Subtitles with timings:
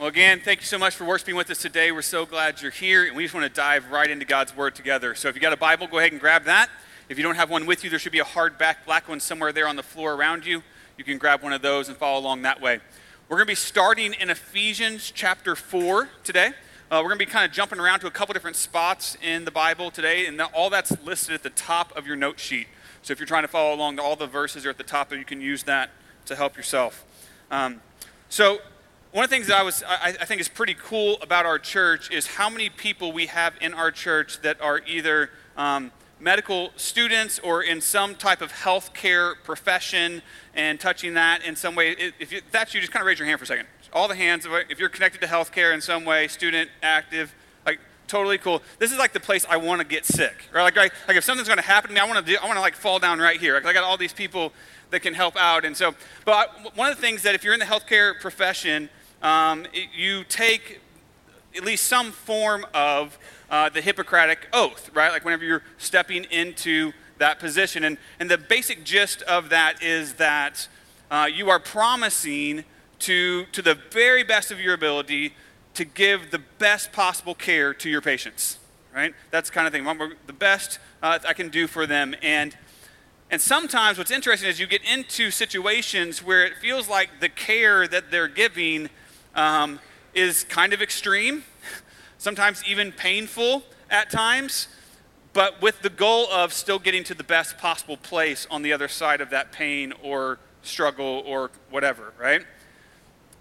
[0.00, 1.92] Well, again, thank you so much for worshiping with us today.
[1.92, 4.74] We're so glad you're here, and we just want to dive right into God's Word
[4.74, 5.14] together.
[5.14, 6.70] So, if you got a Bible, go ahead and grab that.
[7.10, 9.52] If you don't have one with you, there should be a hardback black one somewhere
[9.52, 10.62] there on the floor around you.
[10.96, 12.80] You can grab one of those and follow along that way.
[13.28, 16.52] We're going to be starting in Ephesians chapter 4 today.
[16.90, 19.44] Uh, we're going to be kind of jumping around to a couple different spots in
[19.44, 22.68] the Bible today, and all that's listed at the top of your note sheet.
[23.02, 25.18] So, if you're trying to follow along, all the verses are at the top, and
[25.18, 25.90] you can use that
[26.24, 27.04] to help yourself.
[27.50, 27.82] Um,
[28.30, 28.60] so,
[29.12, 31.58] one of the things that I, was, I, I, think is pretty cool about our
[31.58, 36.70] church is how many people we have in our church that are either um, medical
[36.76, 40.22] students or in some type of healthcare profession
[40.54, 41.96] and touching that in some way.
[42.20, 43.66] If, you, that's you, just kind of raise your hand for a second.
[43.92, 47.34] All the hands, if you're connected to healthcare in some way, student, active,
[47.66, 48.62] like totally cool.
[48.78, 50.62] This is like the place I want to get sick, right?
[50.62, 52.46] Like, like, like if something's going to happen to me, I want to, do, I
[52.46, 53.54] want to like fall down right here.
[53.54, 54.52] Like, I got all these people
[54.90, 55.94] that can help out, and so.
[56.24, 58.88] But I, one of the things that if you're in the healthcare profession
[59.22, 60.80] um, you take
[61.56, 63.18] at least some form of
[63.50, 65.10] uh, the Hippocratic oath, right?
[65.10, 67.84] Like whenever you're stepping into that position.
[67.84, 70.68] And, and the basic gist of that is that
[71.10, 72.64] uh, you are promising
[73.00, 75.34] to, to the very best of your ability
[75.74, 78.58] to give the best possible care to your patients,
[78.94, 79.14] right?
[79.30, 79.84] That's kind of thing.
[80.26, 82.14] The best uh, I can do for them.
[82.22, 82.56] And,
[83.30, 87.86] and sometimes what's interesting is you get into situations where it feels like the care
[87.86, 88.90] that they're giving
[89.34, 89.80] um,
[90.14, 91.44] is kind of extreme,
[92.18, 94.68] sometimes even painful at times,
[95.32, 98.88] but with the goal of still getting to the best possible place on the other
[98.88, 102.42] side of that pain or struggle or whatever, right?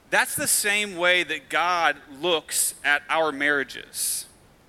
[0.09, 4.25] That's the same way that God looks at our marriages,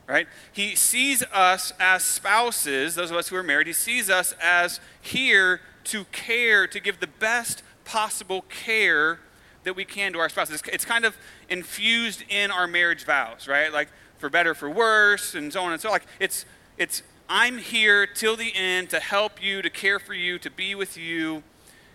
[0.07, 0.27] right?
[0.53, 4.81] He sees us as spouses, those of us who are married, he sees us as
[5.01, 9.21] here to care, to give the best possible care
[9.65, 10.63] that we can to our spouses.
[10.73, 11.17] It's kind of
[11.49, 13.73] infused in our marriage vows, right?
[13.73, 15.89] Like for better, for worse, and so on and so.
[15.89, 15.93] On.
[15.93, 16.45] Like it's
[16.79, 20.75] it's I'm here till the end to help you, to care for you, to be
[20.75, 21.43] with you,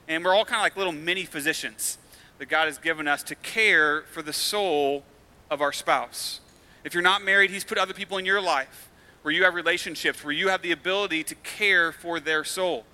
[0.08, 1.98] and we're all kind of like little mini physicians
[2.38, 5.04] that God has given us to care for the soul
[5.50, 6.42] of our spouse.
[6.84, 8.90] If you're not married, He's put other people in your life
[9.24, 12.86] where you have relationships, where you have the ability to care for their soul.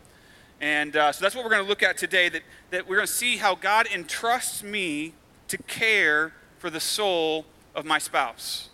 [0.61, 3.07] And uh, so that's what we're going to look at today that, that we're going
[3.07, 5.13] to see how God entrusts me
[5.47, 8.69] to care for the soul of my spouse.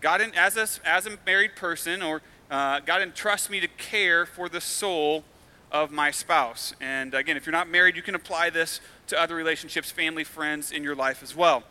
[0.00, 4.48] God, as a, as a married person, or uh, God entrusts me to care for
[4.48, 5.24] the soul
[5.72, 6.74] of my spouse.
[6.80, 10.70] And again, if you're not married, you can apply this to other relationships, family, friends
[10.70, 11.64] in your life as well.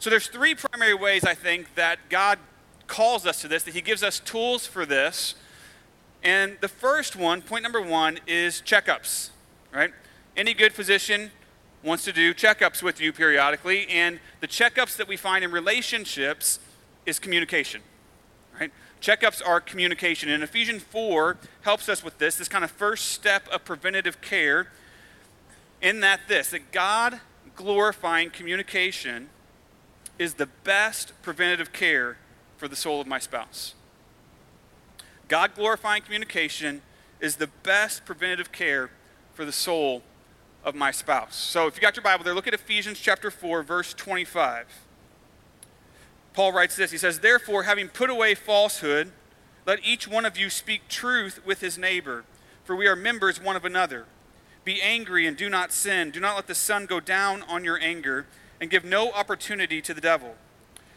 [0.00, 2.40] So there's three primary ways I think that God
[2.88, 5.36] calls us to this, that He gives us tools for this
[6.22, 9.30] and the first one, point number one, is checkups,
[9.72, 9.92] right?
[10.36, 11.30] Any good physician
[11.82, 16.60] wants to do checkups with you periodically, and the checkups that we find in relationships
[17.06, 17.82] is communication,
[18.58, 18.70] right?
[19.00, 23.48] Checkups are communication, and Ephesians 4 helps us with this, this kind of first step
[23.48, 24.68] of preventative care,
[25.80, 27.20] in that this, that God
[27.56, 29.28] glorifying communication
[30.18, 32.16] is the best preventative care
[32.56, 33.74] for the soul of my spouse.
[35.28, 36.82] God glorifying communication
[37.20, 38.90] is the best preventative care
[39.34, 40.02] for the soul
[40.64, 41.36] of my spouse.
[41.36, 44.66] So if you got your Bible there, look at Ephesians chapter 4, verse 25.
[46.34, 49.12] Paul writes this He says, Therefore, having put away falsehood,
[49.66, 52.24] let each one of you speak truth with his neighbor,
[52.64, 54.06] for we are members one of another.
[54.64, 56.10] Be angry and do not sin.
[56.10, 58.26] Do not let the sun go down on your anger,
[58.60, 60.36] and give no opportunity to the devil.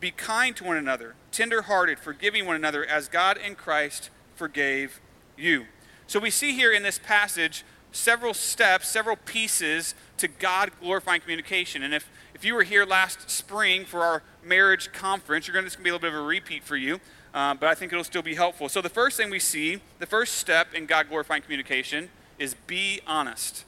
[0.00, 5.00] be kind to one another, tenderhearted, forgiving one another as God in Christ forgave
[5.36, 5.66] you.
[6.06, 11.82] So we see here in this passage several steps, several pieces to God glorifying communication.
[11.82, 15.70] And if, if you were here last spring for our marriage conference, you're going to,
[15.70, 17.00] this be a little bit of a repeat for you,
[17.34, 18.68] um, but I think it'll still be helpful.
[18.68, 22.08] So the first thing we see, the first step in God glorifying communication
[22.38, 23.64] is be honest.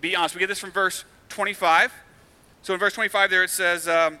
[0.00, 0.34] Be honest.
[0.34, 1.92] We get this from verse 25.
[2.62, 4.18] So in verse 25 there it says, um,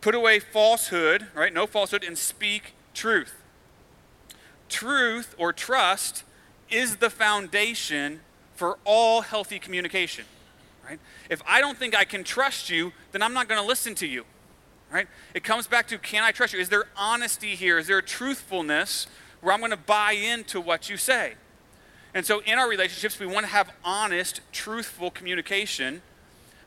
[0.00, 1.52] Put away falsehood, right?
[1.52, 3.34] No falsehood, and speak truth.
[4.68, 6.24] Truth or trust
[6.70, 8.20] is the foundation
[8.54, 10.24] for all healthy communication,
[10.84, 10.98] right?
[11.30, 14.06] If I don't think I can trust you, then I'm not going to listen to
[14.06, 14.24] you,
[14.90, 15.06] right?
[15.34, 16.60] It comes back to can I trust you?
[16.60, 17.78] Is there honesty here?
[17.78, 19.06] Is there truthfulness
[19.40, 21.34] where I'm going to buy into what you say?
[22.14, 26.00] And so in our relationships, we want to have honest, truthful communication,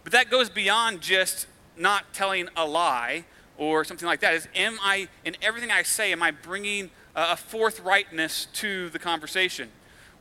[0.04, 1.48] but that goes beyond just
[1.80, 3.26] not telling a lie
[3.58, 4.34] or something like that.
[4.34, 9.70] Is am I, in everything I say, am I bringing a forthrightness to the conversation?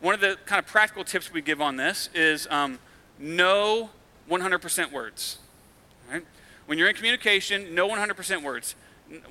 [0.01, 2.79] One of the kind of practical tips we give on this is um,
[3.19, 3.91] no
[4.31, 5.39] 100% words.
[6.11, 6.25] Right?
[6.67, 8.75] When you're in communication, no 100% words.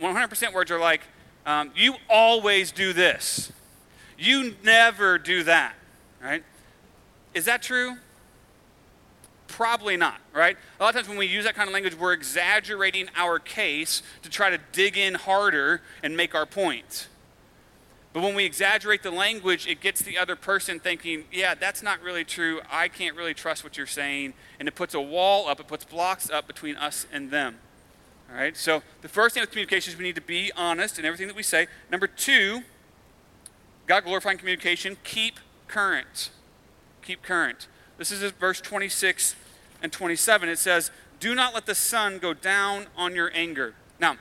[0.01, 1.01] 100% words are like,
[1.45, 3.51] um, you always do this.
[4.17, 5.75] You never do that.
[6.21, 6.43] Right?
[7.33, 7.97] Is that true?
[9.47, 10.57] Probably not, right?
[10.79, 14.03] A lot of times when we use that kind of language, we're exaggerating our case
[14.23, 17.07] to try to dig in harder and make our point.
[18.13, 22.01] But when we exaggerate the language, it gets the other person thinking, yeah, that's not
[22.01, 22.61] really true.
[22.71, 24.33] I can't really trust what you're saying.
[24.59, 27.59] And it puts a wall up, it puts blocks up between us and them.
[28.29, 28.57] All right?
[28.57, 31.35] So the first thing with communication is we need to be honest in everything that
[31.35, 31.67] we say.
[31.91, 32.63] Number two,
[33.85, 36.31] God glorifying communication, keep current.
[37.03, 37.67] Keep current.
[37.97, 39.35] This is verse 26
[39.81, 40.49] and 27.
[40.49, 43.73] It says, Do not let the sun go down on your anger.
[43.99, 44.17] Now,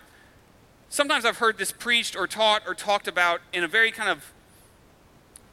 [0.89, 4.33] sometimes I've heard this preached or taught or talked about in a very kind of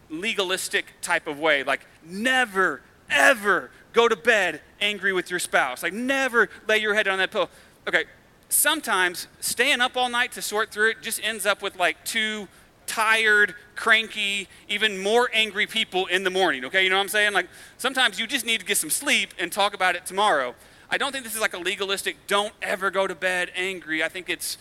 [0.09, 1.63] legalistic type of way.
[1.63, 5.83] Like, never, ever go to bed angry with your spouse.
[5.83, 7.49] Like, never lay your head on that pillow.
[7.87, 8.05] Okay,
[8.49, 12.47] sometimes staying up all night to sort through it just ends up with like two
[12.93, 16.63] tired, cranky, even more angry people in the morning.
[16.65, 17.33] Okay, you know what I'm saying?
[17.33, 17.47] Like,
[17.79, 20.53] sometimes you just need to get some sleep and talk about it tomorrow.
[20.91, 24.03] I don't think this is like a legalistic, don't ever go to bed angry.
[24.03, 24.59] I think it's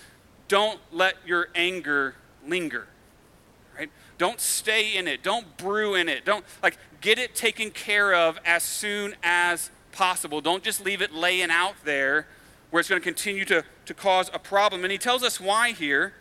[0.48, 2.14] don't let your anger
[2.46, 2.86] linger.
[3.78, 3.90] Right?
[4.16, 5.22] Don't stay in it.
[5.22, 6.24] Don't brew in it.
[6.24, 10.40] Don't like get it taken care of as soon as possible.
[10.40, 12.26] Don't just leave it laying out there
[12.70, 14.84] where it's going to continue to, to cause a problem.
[14.84, 16.14] And he tells us why here.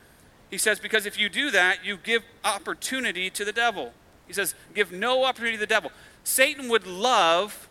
[0.52, 3.94] He says, because if you do that, you give opportunity to the devil.
[4.28, 5.92] He says, give no opportunity to the devil.
[6.24, 7.70] Satan would love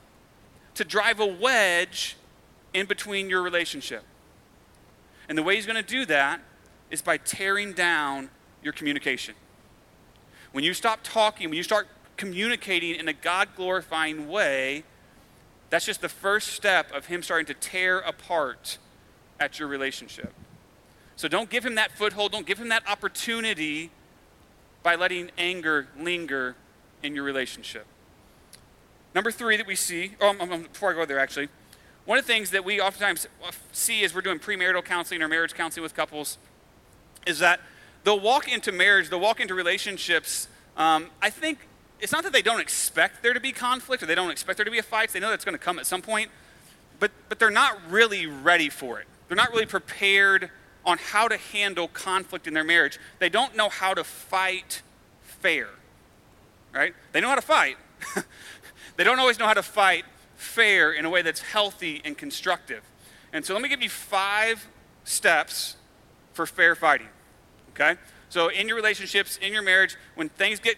[0.75, 2.17] to drive a wedge
[2.73, 4.03] in between your relationship.
[5.29, 6.41] And the way he's going to do that
[6.91, 8.31] is by tearing down
[8.63, 9.35] your communication.
[10.53, 11.87] When you stop talking, when you start
[12.17, 14.85] communicating in a God glorifying way,
[15.69, 18.79] that's just the first step of him starting to tear apart
[19.39, 20.33] at your relationship.
[21.21, 23.91] So don't give him that foothold, don't give him that opportunity
[24.83, 26.57] by letting anger linger
[27.03, 27.85] in your relationship.
[29.15, 30.33] Number three that we see, oh,
[30.73, 31.51] before I go there, actually,
[32.07, 33.29] one of the things that we oftentimes
[33.71, 36.39] see as we're doing premarital counseling or marriage counseling with couples
[37.27, 37.61] is that
[38.05, 40.49] they'll walk into marriage, they'll walk into relationships.
[40.79, 41.59] Um, I think
[42.01, 44.65] it's not that they don't expect there to be conflict or they don't expect there
[44.65, 45.11] to be a fight.
[45.11, 46.31] They know that's going to come at some point,
[46.99, 49.07] but, but they're not really ready for it.
[49.29, 50.51] They're not really prepared
[50.85, 52.99] on how to handle conflict in their marriage.
[53.19, 54.83] They don't know how to fight
[55.23, 55.69] fair,
[56.75, 56.95] right?
[57.13, 57.77] They know how to fight.
[58.97, 60.05] they don't always know how to fight
[60.37, 62.83] fair in a way that's healthy and constructive.
[63.33, 64.67] And so let me give you five
[65.05, 65.77] steps
[66.33, 67.09] for fair fighting.
[67.71, 67.97] Okay?
[68.29, 70.77] So, in your relationships, in your marriage, when things get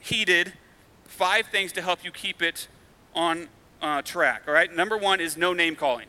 [0.00, 0.54] heated,
[1.04, 2.66] five things to help you keep it
[3.14, 3.48] on
[3.82, 4.42] uh, track.
[4.48, 4.74] All right?
[4.74, 6.06] Number one is no name calling.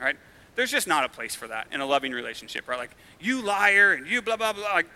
[0.00, 0.16] All right?
[0.58, 2.80] There's just not a place for that in a loving relationship, right?
[2.80, 2.90] Like,
[3.20, 4.64] you liar and you blah, blah, blah.
[4.64, 4.88] Like,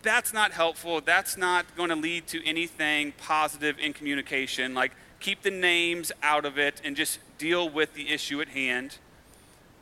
[0.00, 1.02] that's not helpful.
[1.02, 4.72] That's not going to lead to anything positive in communication.
[4.72, 8.96] Like, keep the names out of it and just deal with the issue at hand.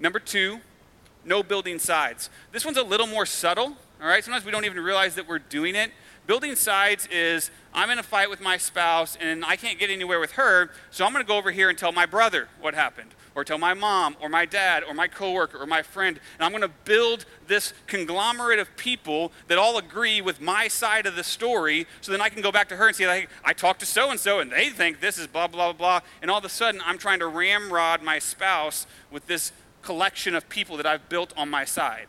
[0.01, 0.59] Number two,
[1.25, 2.29] no building sides.
[2.51, 4.25] This one's a little more subtle, all right?
[4.25, 5.93] Sometimes we don't even realize that we're doing it.
[6.27, 10.21] Building sides is I'm in a fight with my spouse and I can't get anywhere
[10.21, 13.11] with her, so I'm going to go over here and tell my brother what happened,
[13.35, 16.53] or tell my mom, or my dad, or my coworker, or my friend, and I'm
[16.53, 21.25] going to build this conglomerate of people that all agree with my side of the
[21.25, 23.87] story, so then I can go back to her and say, like, I talked to
[23.87, 26.51] so and so, and they think this is blah blah blah, and all of a
[26.51, 29.51] sudden I'm trying to ramrod my spouse with this
[29.83, 32.07] collection of people that I've built on my side.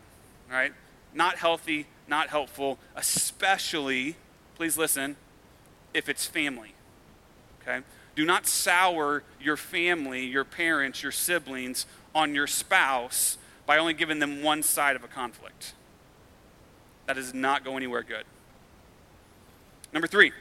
[0.52, 0.74] Right?
[1.16, 4.16] Not healthy, not helpful, especially,
[4.56, 5.16] please listen,
[5.94, 6.74] if it's family.
[7.62, 7.80] Okay?
[8.16, 14.20] Do not sour your family, your parents, your siblings on your spouse by only giving
[14.20, 15.74] them one side of a conflict.
[17.08, 18.26] That does not go anywhere good.
[19.92, 20.32] Number three,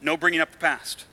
[0.00, 1.04] no bringing up the past.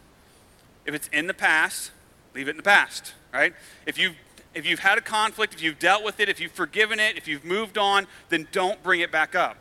[0.85, 1.91] If it's in the past,
[2.33, 3.53] leave it in the past, right?
[3.85, 4.15] If you've
[4.53, 7.27] if you've had a conflict, if you've dealt with it, if you've forgiven it, if
[7.27, 9.57] you've moved on, then don't bring it back up.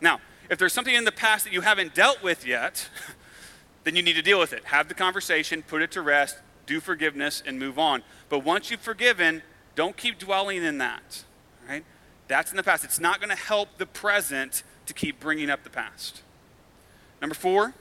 [0.00, 2.88] Now, if there's something in the past that you haven't dealt with yet,
[3.84, 4.64] then you need to deal with it.
[4.66, 8.02] Have the conversation, put it to rest, do forgiveness, and move on.
[8.28, 9.42] But once you've forgiven,
[9.74, 11.24] don't keep dwelling in that.
[11.68, 11.84] Right?
[12.28, 12.84] That's in the past.
[12.84, 16.22] It's not going to help the present to keep bringing up the past.
[17.20, 17.74] Number four,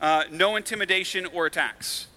[0.00, 2.08] uh, no intimidation or attacks.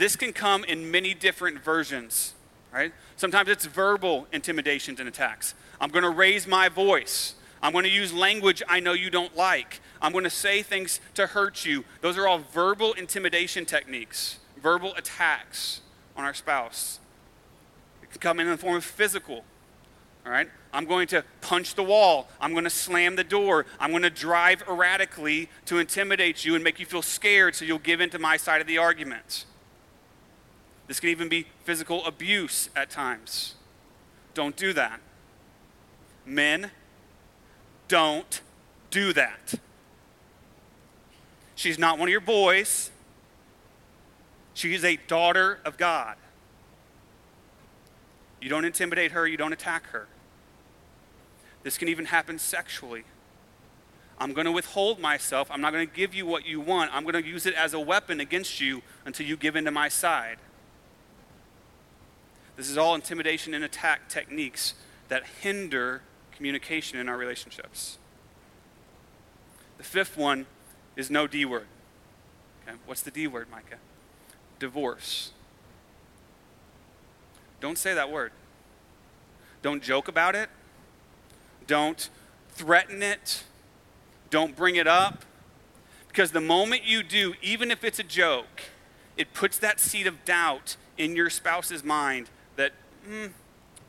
[0.00, 2.32] This can come in many different versions.
[2.72, 2.94] Right?
[3.16, 5.52] Sometimes it's verbal intimidations and attacks.
[5.78, 7.34] I'm going to raise my voice.
[7.62, 9.80] I'm going to use language I know you don't like.
[10.00, 11.84] I'm going to say things to hurt you.
[12.00, 15.82] Those are all verbal intimidation techniques, verbal attacks
[16.16, 16.98] on our spouse.
[18.02, 19.44] It can come in the form of physical.
[20.24, 20.48] All right?
[20.72, 22.30] I'm going to punch the wall.
[22.40, 23.66] I'm going to slam the door.
[23.78, 27.78] I'm going to drive erratically to intimidate you and make you feel scared so you'll
[27.78, 29.44] give in to my side of the argument.
[30.90, 33.54] This can even be physical abuse at times.
[34.34, 34.98] Don't do that.
[36.26, 36.72] Men,
[37.86, 38.40] don't
[38.90, 39.54] do that.
[41.54, 42.90] She's not one of your boys.
[44.52, 46.16] She is a daughter of God.
[48.42, 50.08] You don't intimidate her, you don't attack her.
[51.62, 53.04] This can even happen sexually.
[54.18, 55.52] I'm going to withhold myself.
[55.52, 56.90] I'm not going to give you what you want.
[56.92, 59.70] I'm going to use it as a weapon against you until you give in to
[59.70, 60.38] my side.
[62.56, 64.74] This is all intimidation and attack techniques
[65.08, 66.02] that hinder
[66.36, 67.98] communication in our relationships.
[69.78, 70.46] The fifth one
[70.96, 71.66] is no D word.
[72.66, 73.78] Okay, what's the D word, Micah?
[74.58, 75.32] Divorce.
[77.60, 78.32] Don't say that word.
[79.62, 80.48] Don't joke about it.
[81.66, 82.08] Don't
[82.50, 83.44] threaten it.
[84.30, 85.24] Don't bring it up.
[86.08, 88.62] Because the moment you do, even if it's a joke,
[89.16, 92.28] it puts that seed of doubt in your spouse's mind
[93.08, 93.30] mm,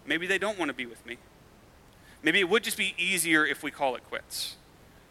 [0.06, 1.18] maybe they don't want to be with me.
[2.24, 4.56] Maybe it would just be easier if we call it quits.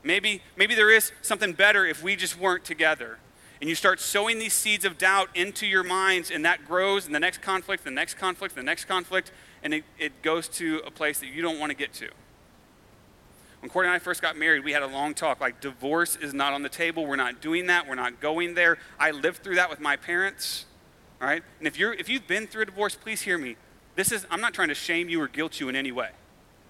[0.02, 3.18] Maybe, maybe there is something better if we just weren't together.
[3.60, 7.12] And you start sowing these seeds of doubt into your minds, and that grows in
[7.12, 10.90] the next conflict, the next conflict, the next conflict, and it, it goes to a
[10.90, 12.08] place that you don't want to get to.
[13.60, 15.38] When Courtney and I first got married, we had a long talk.
[15.38, 17.04] Like, divorce is not on the table.
[17.04, 17.86] We're not doing that.
[17.86, 18.78] We're not going there.
[18.98, 20.64] I lived through that with my parents.
[21.20, 21.42] All right?
[21.58, 23.56] And if, you're, if you've been through a divorce, please hear me.
[24.00, 26.08] This is, I'm not trying to shame you or guilt you in any way.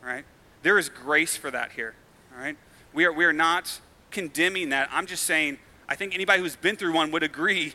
[0.02, 0.24] Right?
[0.64, 1.94] There is grace for that here.
[2.34, 2.56] All right?
[2.92, 3.78] We are, we are not
[4.10, 4.88] condemning that.
[4.90, 5.58] I'm just saying
[5.88, 7.74] I think anybody who's been through one would agree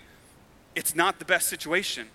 [0.75, 2.09] it's not the best situation.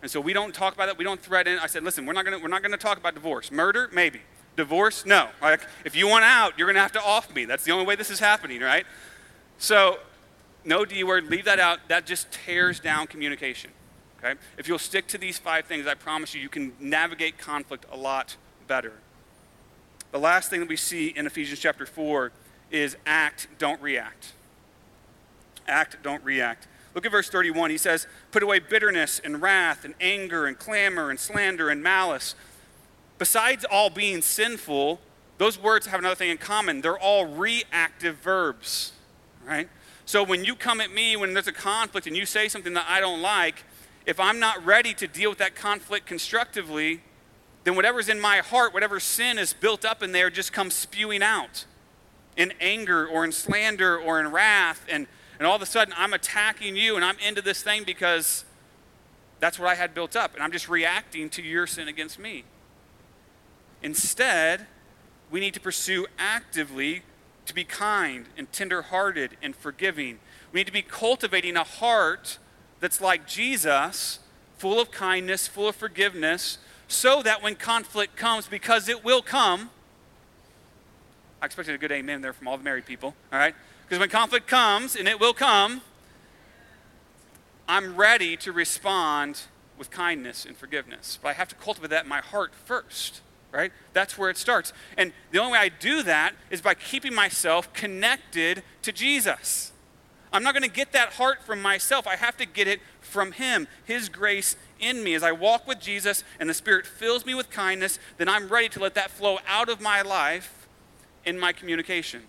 [0.00, 0.96] And so we don't talk about that.
[0.96, 1.58] We don't threaten.
[1.58, 3.52] I said, listen, we're not gonna we're not to talk about divorce.
[3.52, 4.22] Murder, maybe.
[4.56, 5.28] Divorce, no.
[5.42, 7.44] Like, if you want out, you're to have to off me.
[7.44, 8.86] That's the only way this is happening, right?
[9.58, 9.98] So,
[10.64, 11.80] no D word, leave that out.
[11.88, 13.70] That just tears down communication.
[14.18, 14.38] Okay?
[14.56, 17.96] If you'll stick to these five things, I promise you, you can navigate conflict a
[17.96, 18.94] lot better.
[20.10, 22.32] The last thing that we see in Ephesians chapter 4
[22.70, 24.32] is act, don't react.
[25.66, 26.66] Act, don't react.
[26.94, 27.70] Look at verse 31.
[27.70, 32.34] He says, Put away bitterness and wrath and anger and clamor and slander and malice.
[33.18, 35.00] Besides all being sinful,
[35.36, 36.80] those words have another thing in common.
[36.80, 38.92] They're all reactive verbs,
[39.46, 39.68] right?
[40.06, 42.86] So when you come at me, when there's a conflict and you say something that
[42.88, 43.62] I don't like,
[44.08, 47.02] if I'm not ready to deal with that conflict constructively,
[47.64, 51.22] then whatever's in my heart, whatever sin is built up in there, just comes spewing
[51.22, 51.66] out
[52.34, 54.82] in anger or in slander or in wrath.
[54.90, 55.06] And,
[55.38, 58.46] and all of a sudden, I'm attacking you and I'm into this thing because
[59.40, 60.32] that's what I had built up.
[60.32, 62.44] And I'm just reacting to your sin against me.
[63.82, 64.68] Instead,
[65.30, 67.02] we need to pursue actively
[67.44, 70.18] to be kind and tenderhearted and forgiving.
[70.50, 72.38] We need to be cultivating a heart
[72.80, 74.20] that's like Jesus,
[74.56, 79.70] full of kindness, full of forgiveness, so that when conflict comes, because it will come,
[81.40, 83.54] I expected a good amen there from all the married people, all right?
[83.82, 85.82] Because when conflict comes, and it will come,
[87.68, 89.42] I'm ready to respond
[89.76, 91.18] with kindness and forgiveness.
[91.22, 93.20] But I have to cultivate that in my heart first,
[93.52, 93.72] right?
[93.92, 94.72] That's where it starts.
[94.96, 99.72] And the only way I do that is by keeping myself connected to Jesus.
[100.32, 102.06] I'm not going to get that heart from myself.
[102.06, 105.14] I have to get it from Him, His grace in me.
[105.14, 108.68] As I walk with Jesus and the Spirit fills me with kindness, then I'm ready
[108.70, 110.68] to let that flow out of my life
[111.24, 112.22] in my communication.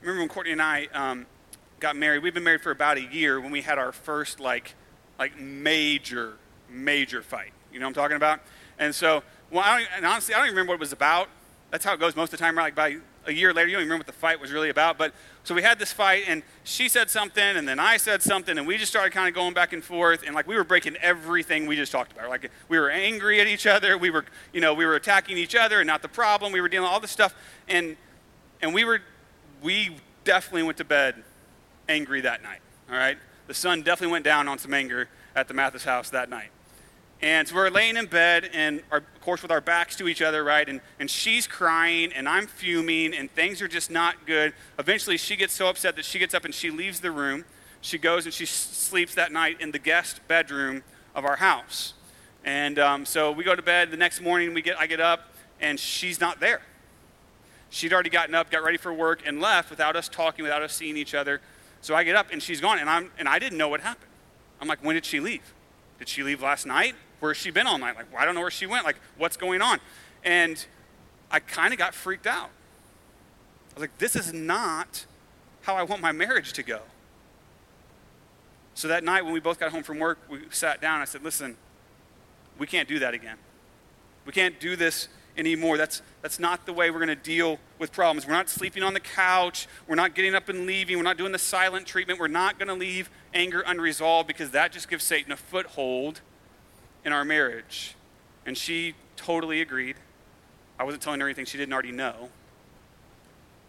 [0.00, 1.26] Remember when Courtney and I um,
[1.78, 2.22] got married?
[2.22, 4.74] We've been married for about a year when we had our first like
[5.18, 6.34] like major
[6.70, 7.52] major fight.
[7.72, 8.40] You know what I'm talking about?
[8.78, 11.28] And so, well, I and honestly, I don't even remember what it was about.
[11.70, 12.54] That's how it goes most of the time.
[12.54, 12.96] Like by
[13.26, 14.98] a year later, you don't even remember what the fight was really about.
[14.98, 15.12] But
[15.44, 18.66] so we had this fight, and she said something, and then I said something, and
[18.66, 21.66] we just started kind of going back and forth, and like we were breaking everything
[21.66, 22.28] we just talked about.
[22.28, 25.54] Like we were angry at each other, we were, you know, we were attacking each
[25.54, 26.52] other, and not the problem.
[26.52, 27.34] We were dealing with all this stuff,
[27.68, 27.96] and
[28.62, 29.00] and we were,
[29.62, 31.22] we definitely went to bed
[31.88, 32.60] angry that night.
[32.90, 36.28] All right, the sun definitely went down on some anger at the Mathis house that
[36.28, 36.50] night.
[37.22, 40.22] And so we're laying in bed, and our, of course, with our backs to each
[40.22, 40.66] other, right?
[40.66, 44.54] And, and she's crying, and I'm fuming, and things are just not good.
[44.78, 47.44] Eventually, she gets so upset that she gets up and she leaves the room.
[47.82, 50.82] She goes and she sleeps that night in the guest bedroom
[51.14, 51.92] of our house.
[52.42, 53.90] And um, so we go to bed.
[53.90, 56.62] The next morning, we get, I get up, and she's not there.
[57.68, 60.72] She'd already gotten up, got ready for work, and left without us talking, without us
[60.72, 61.42] seeing each other.
[61.82, 64.10] So I get up, and she's gone, and, I'm, and I didn't know what happened.
[64.58, 65.54] I'm like, when did she leave?
[65.98, 66.94] Did she leave last night?
[67.20, 67.96] Where's she been all night?
[67.96, 68.84] Like, well, I don't know where she went.
[68.84, 69.78] Like, what's going on?
[70.24, 70.64] And
[71.30, 72.50] I kind of got freaked out.
[73.70, 75.06] I was like, this is not
[75.62, 76.80] how I want my marriage to go.
[78.74, 81.00] So that night when we both got home from work, we sat down.
[81.00, 81.56] I said, listen,
[82.58, 83.36] we can't do that again.
[84.24, 85.76] We can't do this anymore.
[85.76, 88.26] That's, that's not the way we're going to deal with problems.
[88.26, 89.68] We're not sleeping on the couch.
[89.86, 90.96] We're not getting up and leaving.
[90.96, 92.18] We're not doing the silent treatment.
[92.18, 96.20] We're not going to leave anger unresolved because that just gives Satan a foothold
[97.04, 97.94] in our marriage.
[98.46, 99.96] And she totally agreed.
[100.78, 102.30] I wasn't telling her anything she didn't already know.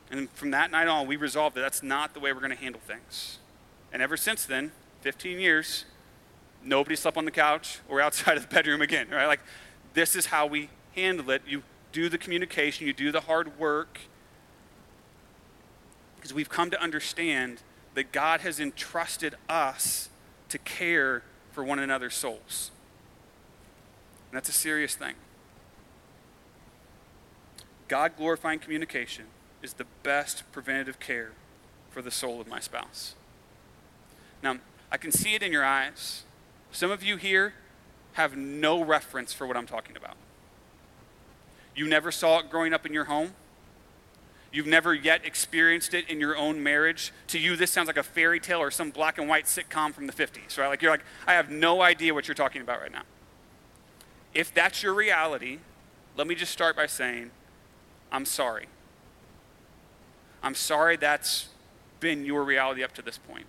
[0.09, 2.57] And from that night on, we resolved that that's not the way we're going to
[2.57, 3.39] handle things.
[3.93, 4.71] And ever since then,
[5.01, 5.85] 15 years,
[6.63, 9.25] nobody slept on the couch or outside of the bedroom again, right?
[9.25, 9.41] Like,
[9.93, 11.41] this is how we handle it.
[11.47, 13.99] You do the communication, you do the hard work.
[16.15, 17.61] Because we've come to understand
[17.95, 20.09] that God has entrusted us
[20.49, 22.71] to care for one another's souls.
[24.31, 25.15] And that's a serious thing.
[27.89, 29.25] God glorifying communication
[29.61, 31.33] is the best preventative care
[31.89, 33.15] for the soul of my spouse.
[34.41, 34.55] Now,
[34.89, 36.23] I can see it in your eyes.
[36.71, 37.55] Some of you here
[38.13, 40.15] have no reference for what I'm talking about.
[41.75, 43.33] You never saw it growing up in your home.
[44.53, 47.11] You've never yet experienced it in your own marriage.
[47.27, 50.07] To you, this sounds like a fairy tale or some black and white sitcom from
[50.07, 50.67] the 50s, right?
[50.67, 53.03] Like, you're like, I have no idea what you're talking about right now.
[54.33, 55.59] If that's your reality,
[56.15, 57.31] let me just start by saying,
[58.11, 58.67] I'm sorry.
[60.43, 61.49] I'm sorry that's
[61.99, 63.45] been your reality up to this point.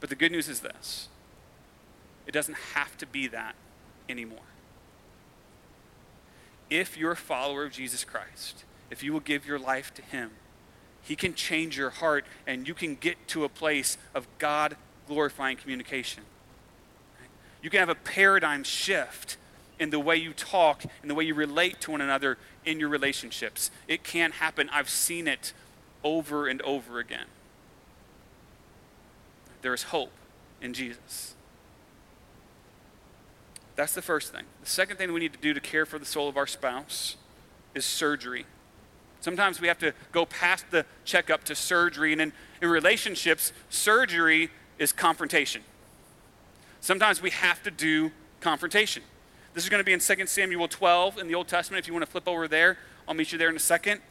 [0.00, 1.08] But the good news is this
[2.26, 3.54] it doesn't have to be that
[4.08, 4.38] anymore.
[6.70, 10.30] If you're a follower of Jesus Christ, if you will give your life to Him,
[11.02, 15.56] He can change your heart and you can get to a place of God glorifying
[15.56, 16.24] communication.
[17.64, 19.38] You can have a paradigm shift
[19.80, 22.90] in the way you talk, in the way you relate to one another in your
[22.90, 23.70] relationships.
[23.88, 24.68] It can happen.
[24.70, 25.54] I've seen it
[26.04, 27.24] over and over again.
[29.62, 30.12] There is hope
[30.60, 31.36] in Jesus.
[33.76, 34.44] That's the first thing.
[34.62, 37.16] The second thing we need to do to care for the soul of our spouse
[37.74, 38.44] is surgery.
[39.22, 44.50] Sometimes we have to go past the checkup to surgery, and in, in relationships, surgery
[44.78, 45.62] is confrontation.
[46.84, 49.02] Sometimes we have to do confrontation.
[49.54, 51.82] This is going to be in 2 Samuel 12 in the Old Testament.
[51.82, 52.76] If you want to flip over there,
[53.08, 54.02] I'll meet you there in a second.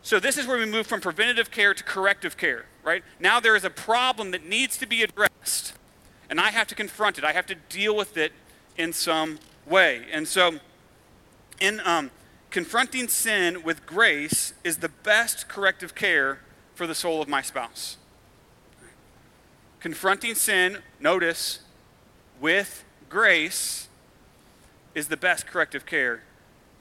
[0.00, 3.04] So, this is where we move from preventative care to corrective care, right?
[3.20, 5.74] Now there is a problem that needs to be addressed,
[6.30, 7.24] and I have to confront it.
[7.24, 8.32] I have to deal with it
[8.78, 10.06] in some way.
[10.10, 10.60] And so,
[11.60, 12.10] in um,
[12.50, 16.38] confronting sin with grace is the best corrective care
[16.74, 17.98] for the soul of my spouse.
[19.78, 21.60] Confronting sin, notice,
[22.40, 23.88] with grace
[24.94, 26.22] is the best corrective care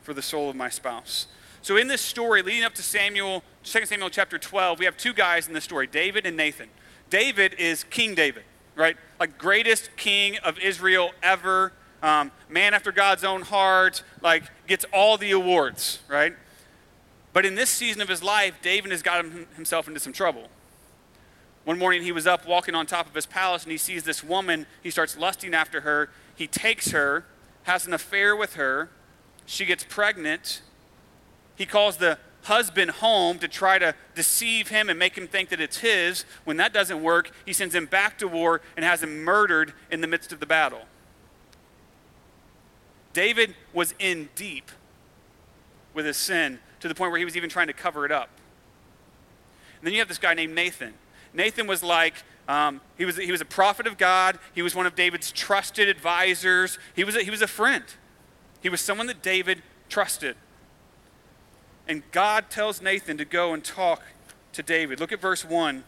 [0.02, 1.28] for the soul of my spouse.
[1.62, 5.14] So in this story leading up to Samuel, 2 Samuel chapter 12, we have two
[5.14, 6.70] guys in the story, David and Nathan.
[7.10, 8.44] David is King David,
[8.76, 8.98] right?
[9.20, 15.18] Like greatest king of Israel ever, um, man after God's own heart, like gets all
[15.18, 16.34] the awards, right?
[17.34, 20.48] But in this season of his life, David has got himself into some trouble.
[21.66, 24.24] One morning he was up walking on top of his palace and he sees this
[24.24, 24.68] woman.
[24.82, 26.10] He starts lusting after her.
[26.36, 27.26] He takes her,
[27.64, 28.90] has an affair with her.
[29.48, 30.62] She gets pregnant.
[31.56, 35.60] He calls the husband home to try to deceive him and make him think that
[35.60, 36.24] it's his.
[36.44, 40.02] When that doesn't work, he sends him back to war and has him murdered in
[40.02, 40.82] the midst of the battle.
[43.14, 44.70] David was in deep
[45.96, 48.30] with his sin to the point where he was even trying to cover it up.
[49.80, 50.94] And then you have this guy named Nathan.
[51.36, 52.16] Nathan was like,
[52.48, 54.40] um, he, was, he was a prophet of God.
[54.54, 56.80] He was one of David's trusted advisors.
[56.96, 57.84] He was, a, he was a friend.
[58.62, 60.36] He was someone that David trusted.
[61.88, 64.02] And God tells Nathan to go and talk
[64.54, 65.00] to David.
[65.00, 65.84] Look at verse 1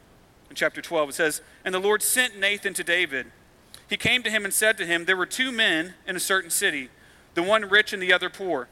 [0.49, 1.09] in chapter 12.
[1.09, 3.27] It says, And the Lord sent Nathan to David.
[3.89, 6.49] He came to him and said to him, There were two men in a certain
[6.49, 6.89] city,
[7.35, 8.67] the one rich and the other poor.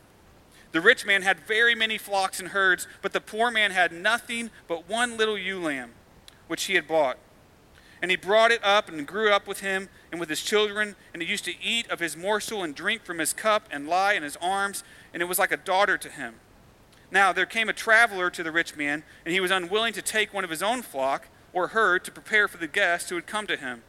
[0.71, 4.49] The rich man had very many flocks and herds, but the poor man had nothing
[4.67, 5.93] but one little ewe lamb
[6.47, 7.17] which he had bought.
[8.01, 10.95] And he brought it up and grew up with him and with his children.
[11.13, 14.13] And he used to eat of his morsel and drink from his cup and lie
[14.13, 14.84] in his arms.
[15.13, 16.36] And it was like a daughter to him.
[17.10, 20.34] Now there came a traveler to the rich man, and he was unwilling to take
[20.34, 23.47] one of his own flock or herd to prepare for the guest who had come
[23.47, 23.84] to him.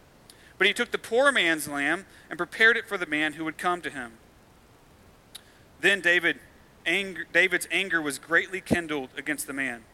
[0.59, 3.59] But he took the poor man's lamb and prepared it for the man who would
[3.59, 4.13] come to him.
[5.81, 6.39] Then David,
[6.87, 9.85] anger, David's anger was greatly kindled against the man.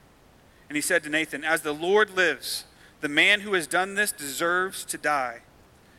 [0.72, 2.64] And he said to Nathan, As the Lord lives,
[3.02, 5.40] the man who has done this deserves to die.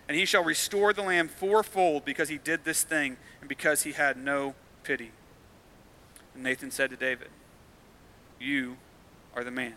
[0.08, 3.92] And he shall restore the lamb fourfold because he did this thing and because he
[3.92, 5.12] had no pity.
[6.34, 7.28] And Nathan said to David,
[8.40, 8.78] You
[9.36, 9.76] are the man.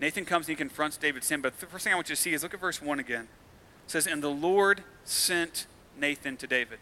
[0.00, 2.22] Nathan comes and he confronts David's sin, but the first thing I want you to
[2.22, 3.26] see is look at verse 1 again.
[3.86, 5.66] It says, And the Lord sent
[5.98, 6.78] Nathan to David.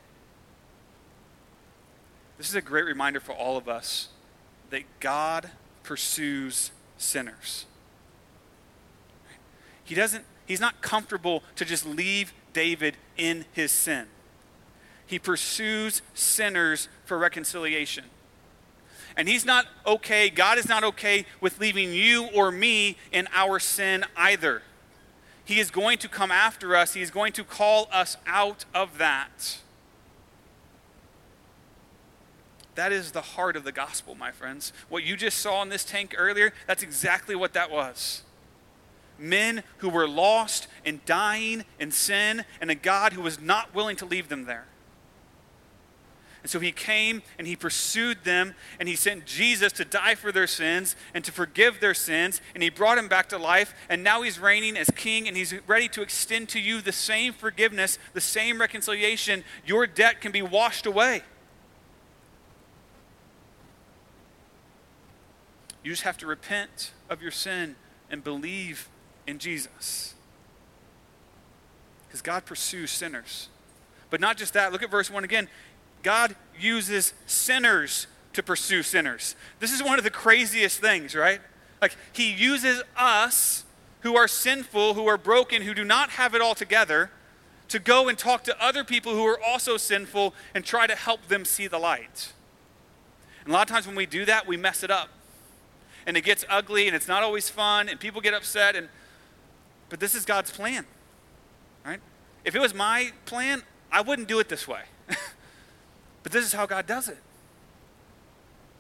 [2.37, 4.11] This is a great reminder for all of us
[4.71, 5.51] that God
[5.83, 7.67] pursues sinners.
[9.85, 14.07] He doesn't, he's not comfortable to just leave David in his sin.
[15.07, 18.05] He pursues sinners for reconciliation.
[19.17, 23.59] And he's not okay, God is not okay with leaving you or me in our
[23.59, 24.63] sin either.
[25.45, 28.99] He is going to come after us, He is going to call us out of
[28.99, 29.59] that.
[32.75, 34.73] That is the heart of the gospel, my friends.
[34.89, 38.23] What you just saw in this tank earlier, that's exactly what that was.
[39.19, 43.97] Men who were lost and dying in sin, and a God who was not willing
[43.97, 44.67] to leave them there.
[46.43, 50.33] And so he came and he pursued them and he sent Jesus to die for
[50.33, 52.41] their sins and to forgive their sins.
[52.55, 53.75] And he brought him back to life.
[53.89, 57.35] And now he's reigning as king and he's ready to extend to you the same
[57.35, 59.45] forgiveness, the same reconciliation.
[59.67, 61.23] Your debt can be washed away.
[65.83, 67.77] You just have to repent of your sin
[68.11, 68.89] and believe
[69.27, 70.15] in Jesus.
[72.07, 73.49] Because God pursues sinners.
[74.11, 75.49] But not just that, look at verse 1 again.
[76.03, 79.37] God uses sinners to pursue sinners.
[79.59, 81.41] This is one of the craziest things, right?
[81.81, 83.65] Like, He uses us
[84.01, 87.11] who are sinful, who are broken, who do not have it all together,
[87.69, 91.29] to go and talk to other people who are also sinful and try to help
[91.29, 92.33] them see the light.
[93.45, 95.09] And a lot of times when we do that, we mess it up.
[96.07, 98.89] And it gets ugly and it's not always fun and people get upset and
[99.89, 100.87] but this is God's plan.
[101.85, 102.01] Right?
[102.45, 104.83] If it was my plan, I wouldn't do it this way.
[106.23, 107.19] But this is how God does it.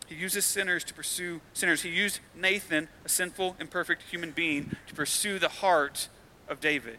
[0.07, 1.83] He uses sinners to pursue sinners.
[1.83, 6.09] He used Nathan, a sinful, imperfect human being, to pursue the heart
[6.49, 6.99] of David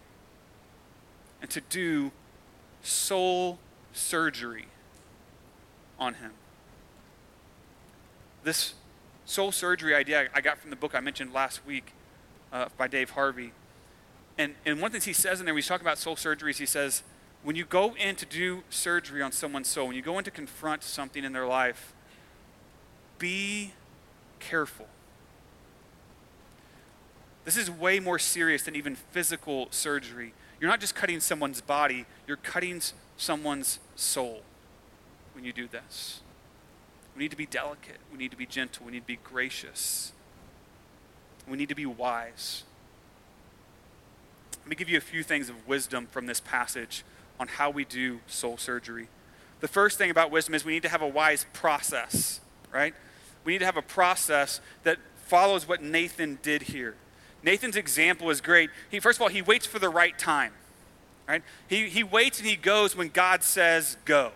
[1.42, 2.12] and to do
[2.82, 3.60] soul
[3.92, 4.68] surgery
[6.00, 6.32] on him.
[8.44, 8.74] This
[9.32, 11.94] soul surgery idea I got from the book I mentioned last week
[12.52, 13.54] uh, by Dave Harvey.
[14.38, 16.66] And, and one things he says in there, when he's talking about soul surgeries, he
[16.66, 17.04] says,
[17.44, 20.32] when you go in to do surgery on someone's soul, when you go in to
[20.32, 21.94] confront something in their life,
[23.20, 23.74] be
[24.40, 24.88] careful.
[27.46, 30.34] This is way more serious than even physical surgery.
[30.60, 32.82] You're not just cutting someone's body, you're cutting
[33.18, 34.42] someone's soul
[35.34, 36.20] when you do this.
[37.16, 37.98] We need to be delicate.
[38.12, 38.86] We need to be gentle.
[38.86, 40.14] We need to be gracious.
[41.48, 42.64] We need to be wise.
[44.60, 47.04] Let me give you a few things of wisdom from this passage
[47.40, 49.08] on how we do soul surgery.
[49.60, 52.40] The first thing about wisdom is we need to have a wise process,
[52.72, 52.94] right?
[53.44, 56.96] We need to have a process that follows what Nathan did here.
[57.44, 58.70] Nathan's example is great.
[58.90, 60.54] He, first of all, he waits for the right time,
[61.28, 61.42] right?
[61.68, 64.32] He, he waits and he goes when God says go.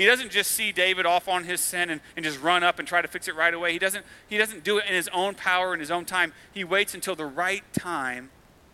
[0.00, 2.88] He doesn't just see David off on his sin and, and just run up and
[2.88, 3.74] try to fix it right away.
[3.74, 6.32] He doesn't, he doesn't do it in his own power, in his own time.
[6.54, 8.30] He waits until the right time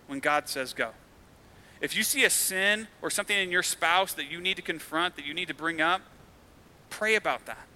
[0.06, 0.90] when God says go.
[1.80, 5.16] If you see a sin or something in your spouse that you need to confront,
[5.16, 6.00] that you need to bring up,
[6.90, 7.66] pray about that.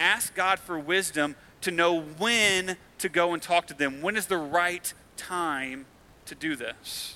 [0.00, 4.02] Ask God for wisdom to know when to go and talk to them.
[4.02, 5.86] When is the right time
[6.26, 7.14] to do this?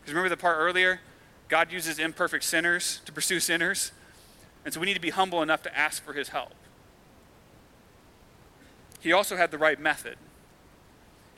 [0.00, 1.02] Because remember the part earlier?
[1.48, 3.92] God uses imperfect sinners to pursue sinners.
[4.68, 6.52] And so we need to be humble enough to ask for his help.
[9.00, 10.18] He also had the right method.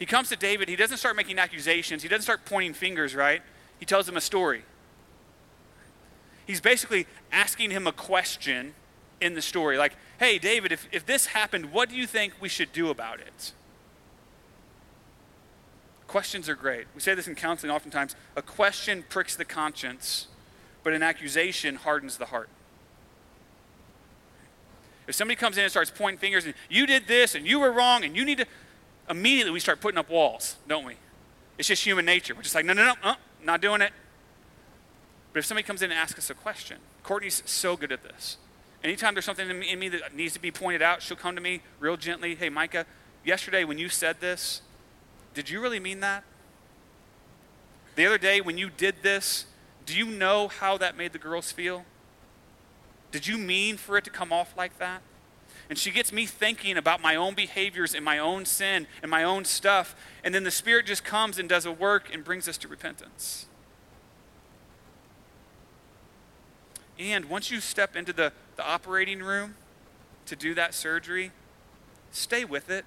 [0.01, 3.41] He comes to David, he doesn't start making accusations, he doesn't start pointing fingers, right?
[3.79, 4.65] he tells him a story.
[6.45, 8.75] He's basically asking him a question
[9.21, 12.49] in the story like, hey, David, if, if this happened, what do you think we
[12.49, 13.53] should do about it?
[16.09, 16.89] Questions are great.
[16.97, 20.27] We say this in counseling oftentimes a question pricks the conscience,
[20.83, 22.49] but an accusation hardens the heart.
[25.11, 27.73] If somebody comes in and starts pointing fingers and you did this and you were
[27.73, 28.47] wrong and you need to,
[29.11, 30.95] immediately we start putting up walls, don't we?
[31.59, 32.33] It's just human nature.
[32.33, 33.91] We're just like, no, no, no, uh, not doing it.
[35.33, 38.37] But if somebody comes in and asks us a question, Courtney's so good at this.
[38.85, 41.61] Anytime there's something in me that needs to be pointed out, she'll come to me
[41.81, 42.37] real gently.
[42.37, 42.87] Hey, Micah,
[43.25, 44.63] yesterday when you said this,
[45.35, 46.23] did you really mean that?
[47.97, 49.47] The other day when you did this,
[49.87, 51.85] do you know how that made the girls feel?
[53.11, 55.03] Did you mean for it to come off like that?
[55.69, 59.23] And she gets me thinking about my own behaviors and my own sin and my
[59.23, 59.95] own stuff.
[60.25, 63.47] And then the Spirit just comes and does a work and brings us to repentance.
[66.99, 69.55] And once you step into the, the operating room
[70.27, 71.31] to do that surgery,
[72.11, 72.85] stay with it.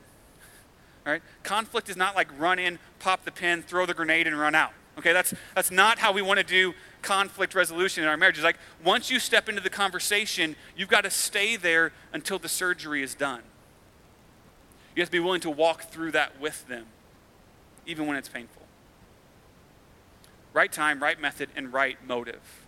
[1.05, 1.21] All right?
[1.43, 4.73] Conflict is not like run in, pop the pin, throw the grenade, and run out.
[4.97, 8.37] Okay, that's, that's not how we want to do conflict resolution in our marriage.
[8.37, 12.49] It's like once you step into the conversation, you've got to stay there until the
[12.49, 13.41] surgery is done.
[14.95, 16.85] You have to be willing to walk through that with them,
[17.85, 18.63] even when it's painful.
[20.53, 22.65] Right time, right method, and right motive.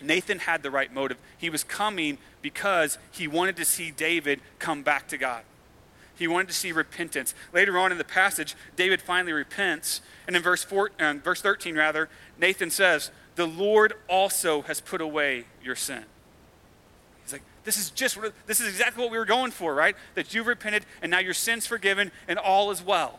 [0.00, 1.18] Nathan had the right motive.
[1.36, 5.42] He was coming because he wanted to see David come back to God.
[6.20, 7.34] He wanted to see repentance.
[7.50, 10.02] Later on in the passage, David finally repents.
[10.26, 15.00] And in verse, four, uh, verse 13, rather, Nathan says, The Lord also has put
[15.00, 16.04] away your sin.
[17.22, 19.96] He's like, this is just, this is exactly what we were going for, right?
[20.14, 23.18] That you've repented and now your sin's forgiven and all is well.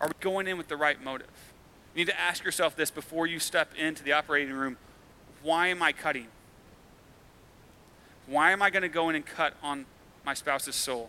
[0.00, 1.52] Are we going in with the right motive?
[1.94, 4.78] You need to ask yourself this before you step into the operating room
[5.42, 6.28] why am I cutting?
[8.26, 9.84] Why am I going to go in and cut on
[10.28, 11.08] my spouse's soul?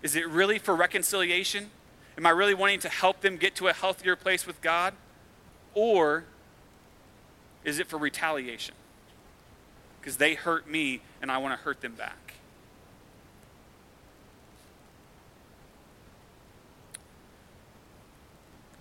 [0.00, 1.72] Is it really for reconciliation?
[2.16, 4.94] Am I really wanting to help them get to a healthier place with God?
[5.74, 6.22] Or
[7.64, 8.76] is it for retaliation?
[10.00, 12.34] Because they hurt me and I want to hurt them back.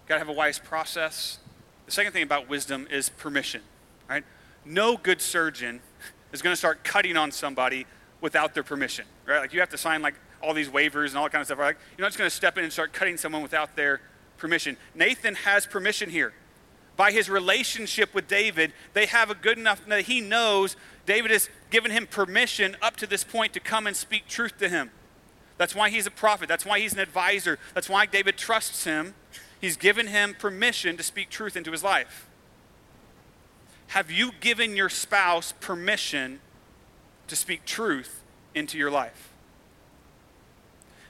[0.08, 1.40] Got to have a wise process.
[1.88, 3.62] The second thing about wisdom is permission,
[4.08, 4.24] right?
[4.64, 5.82] No good surgeon
[6.32, 7.88] is going to start cutting on somebody
[8.26, 9.40] without their permission, right?
[9.40, 11.60] Like you have to sign like all these waivers and all that kind of stuff.
[11.60, 11.76] Right?
[11.96, 14.02] You're not just going to step in and start cutting someone without their
[14.38, 14.78] permission.
[14.96, 16.34] Nathan has permission here.
[16.98, 21.50] By his relationship with David, they have a good enough that he knows David has
[21.70, 24.90] given him permission up to this point to come and speak truth to him.
[25.58, 26.50] That's why he's a prophet.
[26.50, 27.60] That's why he's an advisor.
[27.74, 29.14] That's why David trusts him.
[29.62, 32.28] He's given him permission to speak truth into his life.
[33.88, 36.40] Have you given your spouse permission
[37.28, 39.32] to speak truth into your life?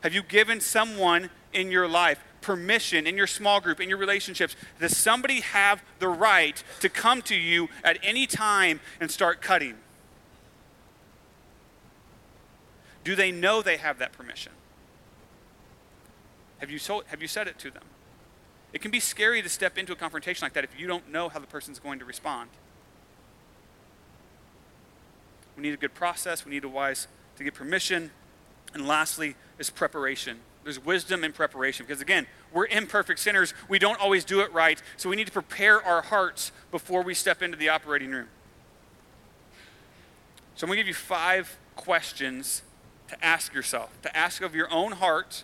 [0.02, 4.56] Have you given someone in your life permission, in your small group, in your relationships?
[4.80, 9.76] Does somebody have the right to come to you at any time and start cutting?
[13.04, 14.52] Do they know they have that permission?
[16.60, 17.84] Have you, have you said it to them?
[18.74, 21.30] It can be scary to step into a confrontation like that if you don't know
[21.30, 22.50] how the person's going to respond.
[25.56, 28.12] We need a good process, we need a wise to get permission.
[28.74, 30.40] And lastly, is preparation.
[30.64, 33.54] There's wisdom in preparation because, again, we're imperfect sinners.
[33.70, 34.82] We don't always do it right.
[34.98, 38.28] So we need to prepare our hearts before we step into the operating room.
[40.56, 42.64] So I'm going to give you five questions
[43.10, 45.44] to ask yourself, to ask of your own heart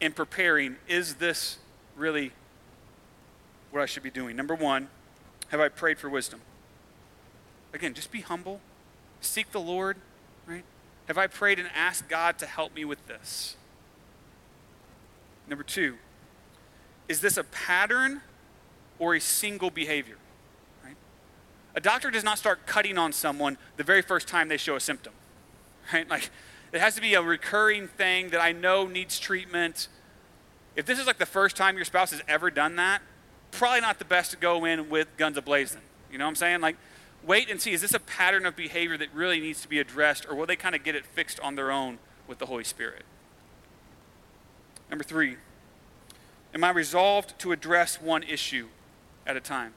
[0.00, 1.58] in preparing is this
[1.96, 2.32] really
[3.70, 4.36] what I should be doing.
[4.36, 4.88] Number one,
[5.48, 6.40] have I prayed for wisdom?
[7.72, 8.60] Again, just be humble,
[9.26, 9.96] seek the Lord,
[10.46, 10.64] right?
[11.08, 13.56] Have I prayed and asked God to help me with this?
[15.48, 15.96] Number two,
[17.08, 18.22] is this a pattern
[18.98, 20.16] or a single behavior?
[20.84, 20.96] Right?
[21.74, 24.80] A doctor does not start cutting on someone the very first time they show a
[24.80, 25.12] symptom.
[25.92, 26.08] Right?
[26.08, 26.30] Like
[26.72, 29.88] it has to be a recurring thing that I know needs treatment
[30.76, 33.00] if this is like the first time your spouse has ever done that,
[33.50, 35.78] probably not the best to go in with guns ablazing.
[36.12, 36.60] You know what I'm saying?
[36.60, 36.76] Like,
[37.26, 40.26] wait and see is this a pattern of behavior that really needs to be addressed,
[40.28, 43.04] or will they kind of get it fixed on their own with the Holy Spirit?
[44.88, 45.36] Number three,
[46.54, 48.68] am I resolved to address one issue
[49.26, 49.72] at a time?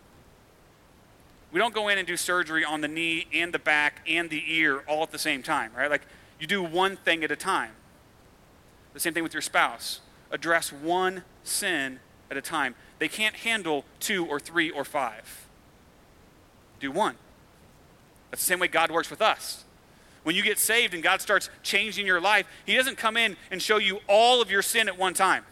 [1.52, 4.44] We don't go in and do surgery on the knee and the back and the
[4.54, 5.90] ear all at the same time, right?
[5.90, 6.04] Like,
[6.40, 7.72] you do one thing at a time.
[8.94, 12.76] The same thing with your spouse address one sin at a time.
[13.00, 15.48] They can't handle two or three or five.
[16.80, 17.16] Do one.
[18.32, 19.64] That's the same way God works with us.
[20.24, 23.62] When you get saved and God starts changing your life, He doesn't come in and
[23.62, 25.44] show you all of your sin at one time.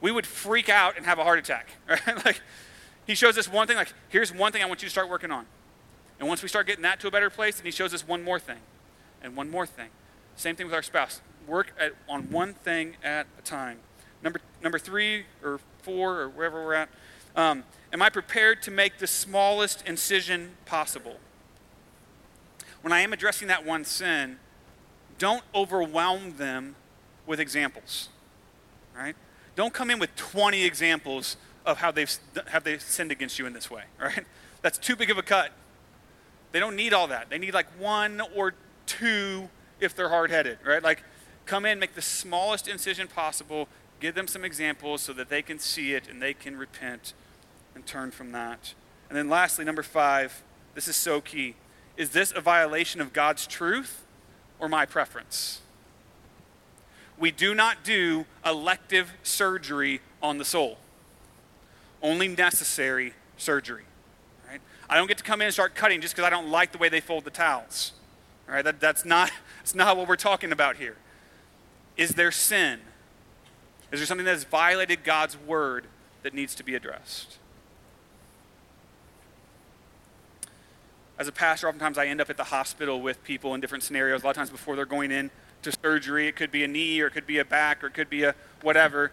[0.00, 1.68] We would freak out and have a heart attack.
[1.88, 2.24] Right?
[2.24, 2.40] like,
[3.06, 5.30] He shows us one thing, like, here's one thing I want you to start working
[5.30, 5.46] on.
[6.18, 8.22] And once we start getting that to a better place, then He shows us one
[8.22, 8.58] more thing
[9.22, 9.88] and one more thing.
[10.36, 11.20] Same thing with our spouse.
[11.46, 13.78] Work at, on one thing at a time.
[14.22, 16.88] Number, number three or four or wherever we're at.
[17.34, 21.16] Um, am I prepared to make the smallest incision possible?
[22.88, 24.38] When I am addressing that one sin,
[25.18, 26.74] don't overwhelm them
[27.26, 28.08] with examples.
[28.96, 29.14] Right?
[29.56, 32.10] Don't come in with 20 examples of how they've,
[32.46, 33.82] have they sinned against you in this way.
[34.00, 34.24] Right?
[34.62, 35.52] That's too big of a cut.
[36.52, 37.28] They don't need all that.
[37.28, 38.54] They need like one or
[38.86, 40.82] two if they're hard headed, right?
[40.82, 41.02] Like,
[41.44, 43.68] come in, make the smallest incision possible,
[44.00, 47.12] give them some examples so that they can see it and they can repent
[47.74, 48.72] and turn from that.
[49.10, 50.42] And then, lastly, number five,
[50.74, 51.54] this is so key.
[51.98, 54.04] Is this a violation of God's truth
[54.60, 55.60] or my preference?
[57.18, 60.78] We do not do elective surgery on the soul,
[62.00, 63.82] only necessary surgery.
[64.48, 64.60] Right?
[64.88, 66.78] I don't get to come in and start cutting just because I don't like the
[66.78, 67.92] way they fold the towels.
[68.46, 68.64] Right?
[68.64, 70.96] That, that's, not, that's not what we're talking about here.
[71.96, 72.78] Is there sin?
[73.90, 75.86] Is there something that has violated God's word
[76.22, 77.38] that needs to be addressed?
[81.18, 84.22] As a pastor, oftentimes I end up at the hospital with people in different scenarios.
[84.22, 85.30] A lot of times before they're going in
[85.62, 87.94] to surgery, it could be a knee or it could be a back or it
[87.94, 89.10] could be a whatever.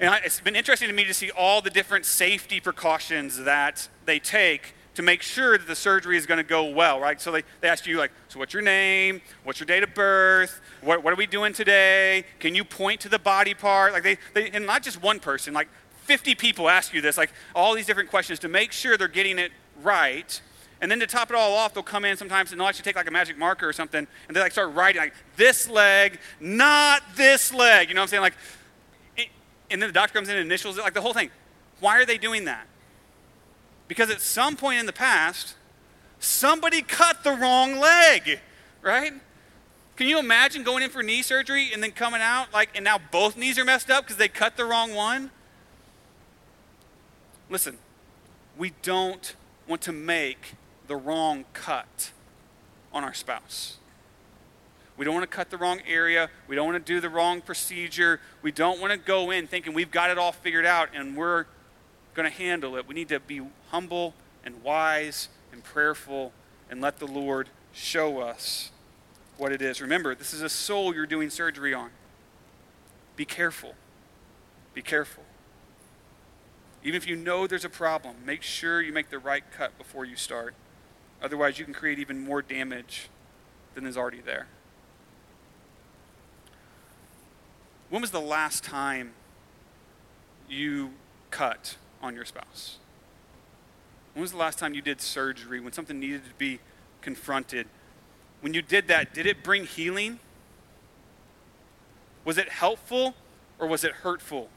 [0.00, 3.88] And I, it's been interesting to me to see all the different safety precautions that
[4.06, 7.20] they take to make sure that the surgery is going to go well, right?
[7.20, 9.20] So they, they ask you, like, so what's your name?
[9.44, 10.60] What's your date of birth?
[10.80, 12.24] What, what are we doing today?
[12.40, 13.92] Can you point to the body part?
[13.92, 15.68] Like, they, they, and not just one person, like
[16.02, 19.38] 50 people ask you this, like all these different questions to make sure they're getting
[19.38, 20.40] it right.
[20.80, 22.96] And then to top it all off, they'll come in sometimes and they'll actually take
[22.96, 27.02] like a magic marker or something and they like start writing like this leg, not
[27.16, 27.88] this leg.
[27.88, 28.22] You know what I'm saying?
[28.22, 28.34] Like,
[29.70, 31.30] and then the doctor comes in and initials it, like the whole thing.
[31.80, 32.66] Why are they doing that?
[33.88, 35.54] Because at some point in the past,
[36.18, 38.40] somebody cut the wrong leg,
[38.82, 39.12] right?
[39.96, 42.98] Can you imagine going in for knee surgery and then coming out like, and now
[43.10, 45.30] both knees are messed up because they cut the wrong one?
[47.50, 47.78] Listen,
[48.56, 49.34] we don't
[49.66, 50.54] want to make
[50.88, 52.10] the wrong cut
[52.92, 53.76] on our spouse.
[54.96, 56.28] We don't want to cut the wrong area.
[56.48, 58.20] We don't want to do the wrong procedure.
[58.42, 61.46] We don't want to go in thinking we've got it all figured out and we're
[62.14, 62.88] going to handle it.
[62.88, 66.32] We need to be humble and wise and prayerful
[66.68, 68.72] and let the Lord show us
[69.36, 69.80] what it is.
[69.80, 71.90] Remember, this is a soul you're doing surgery on.
[73.14, 73.74] Be careful.
[74.74, 75.22] Be careful.
[76.82, 80.04] Even if you know there's a problem, make sure you make the right cut before
[80.04, 80.54] you start.
[81.22, 83.08] Otherwise, you can create even more damage
[83.74, 84.46] than is already there.
[87.90, 89.12] When was the last time
[90.48, 90.90] you
[91.30, 92.78] cut on your spouse?
[94.14, 96.60] When was the last time you did surgery, when something needed to be
[97.00, 97.66] confronted?
[98.40, 100.20] When you did that, did it bring healing?
[102.24, 103.14] Was it helpful
[103.58, 104.50] or was it hurtful?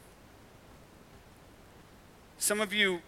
[2.38, 3.02] Some of you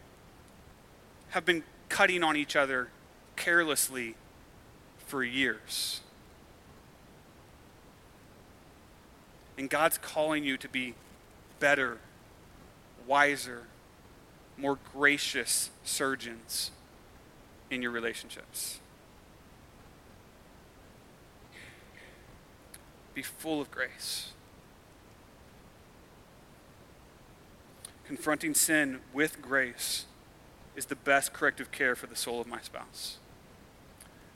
[1.30, 2.90] have been cutting on each other
[3.36, 4.16] carelessly
[5.06, 6.02] for years.
[9.58, 10.96] And God's calling you to be
[11.60, 12.00] better,
[13.06, 13.64] wiser,
[14.58, 16.72] more gracious surgeons
[17.70, 18.80] in your relationships.
[23.14, 24.32] Be full of grace.
[28.06, 30.06] Confronting sin with grace
[30.76, 33.18] is the best corrective care for the soul of my spouse.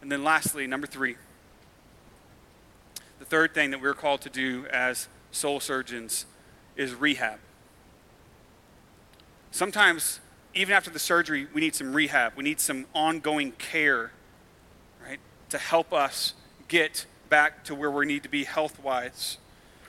[0.01, 1.15] And then, lastly, number three,
[3.19, 6.25] the third thing that we're called to do as soul surgeons
[6.75, 7.39] is rehab.
[9.51, 10.19] Sometimes,
[10.53, 12.33] even after the surgery, we need some rehab.
[12.35, 14.11] We need some ongoing care,
[15.03, 16.33] right, to help us
[16.67, 19.37] get back to where we need to be health wise.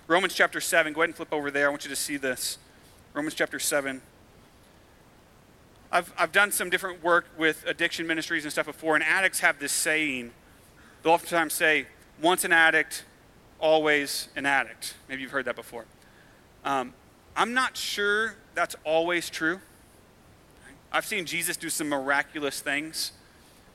[0.07, 1.67] Romans chapter 7, go ahead and flip over there.
[1.67, 2.59] I want you to see this.
[3.13, 4.01] Romans chapter 7.
[5.91, 9.59] I've, I've done some different work with addiction ministries and stuff before, and addicts have
[9.59, 10.33] this saying.
[11.03, 11.87] They'll oftentimes say,
[12.21, 13.05] once an addict,
[13.59, 14.95] always an addict.
[15.09, 15.87] Maybe you've heard that before.
[16.65, 16.93] Um,
[17.37, 19.61] I'm not sure that's always true.
[20.91, 23.13] I've seen Jesus do some miraculous things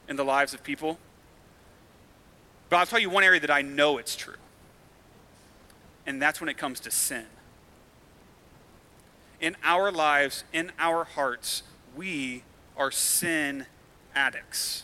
[0.07, 0.97] in the lives of people.
[2.69, 4.35] But I'll tell you one area that I know it's true,
[6.05, 7.25] and that's when it comes to sin.
[9.39, 11.63] In our lives, in our hearts,
[11.95, 12.43] we
[12.77, 13.65] are sin
[14.15, 14.83] addicts.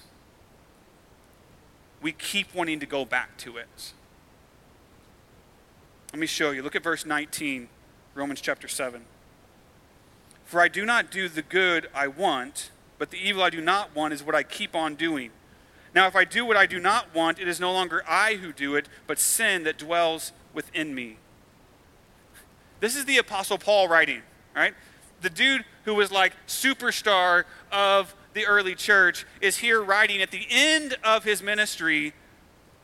[2.01, 3.93] We keep wanting to go back to it.
[6.13, 6.63] Let me show you.
[6.63, 7.69] Look at verse 19,
[8.15, 9.01] Romans chapter 7.
[10.45, 13.95] For I do not do the good I want, but the evil I do not
[13.95, 15.31] want is what I keep on doing.
[15.93, 18.51] Now, if I do what I do not want, it is no longer I who
[18.51, 21.17] do it, but sin that dwells within me.
[22.79, 24.21] This is the Apostle Paul writing,
[24.55, 24.73] right?
[25.21, 30.45] The dude who was like superstar of the early church is here writing at the
[30.51, 32.13] end of his ministry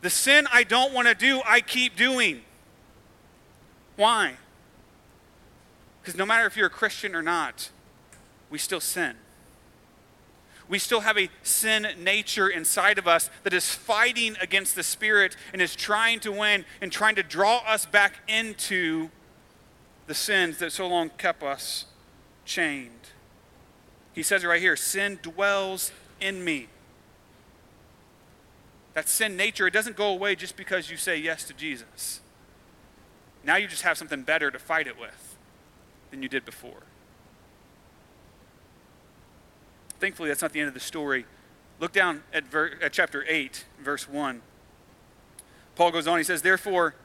[0.02, 2.42] the sin I don't want to do, I keep doing.
[3.96, 4.38] Why?
[6.02, 7.70] Because no matter if you're a Christian or not,
[8.50, 9.16] we still sin.
[10.68, 15.38] We still have a sin nature inside of us that is fighting against the Spirit
[15.54, 19.10] and is trying to win and trying to draw us back into
[20.08, 21.86] the sins that so long kept us
[22.46, 22.92] chained.
[24.14, 25.92] He says it right here sin dwells
[26.22, 26.68] in me.
[28.94, 32.22] That sin nature, it doesn't go away just because you say yes to Jesus.
[33.44, 35.38] Now you just have something better to fight it with
[36.12, 36.84] than you did before.
[40.00, 41.26] Thankfully, that's not the end of the story.
[41.80, 44.42] Look down at, ver- at chapter 8, verse 1.
[45.76, 46.96] Paul goes on, he says, Therefore,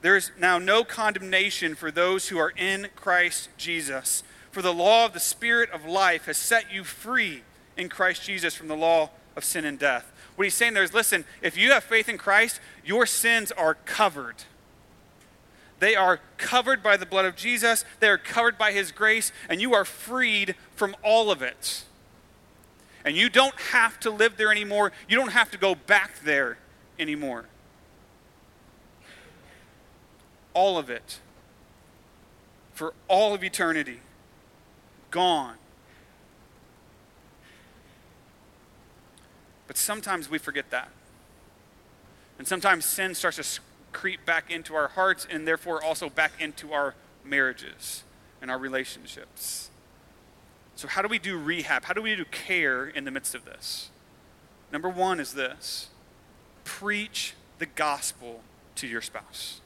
[0.00, 4.22] there is now no condemnation for those who are in Christ Jesus.
[4.50, 7.42] For the law of the Spirit of life has set you free
[7.76, 10.12] in Christ Jesus from the law of sin and death.
[10.36, 13.74] What he's saying there is listen, if you have faith in Christ, your sins are
[13.74, 14.36] covered.
[15.78, 19.60] They are covered by the blood of Jesus, they are covered by his grace, and
[19.60, 21.84] you are freed from all of it.
[23.04, 24.92] And you don't have to live there anymore.
[25.08, 26.58] You don't have to go back there
[26.98, 27.46] anymore.
[30.52, 31.20] All of it.
[32.74, 34.00] For all of eternity.
[35.10, 35.56] Gone.
[39.66, 40.88] But sometimes we forget that.
[42.38, 43.60] And sometimes sin starts to
[43.92, 46.94] creep back into our hearts and therefore also back into our
[47.24, 48.04] marriages
[48.40, 49.70] and our relationships.
[50.74, 51.84] So, how do we do rehab?
[51.84, 53.90] How do we do care in the midst of this?
[54.72, 55.88] Number one is this
[56.64, 58.42] preach the gospel
[58.76, 59.60] to your spouse.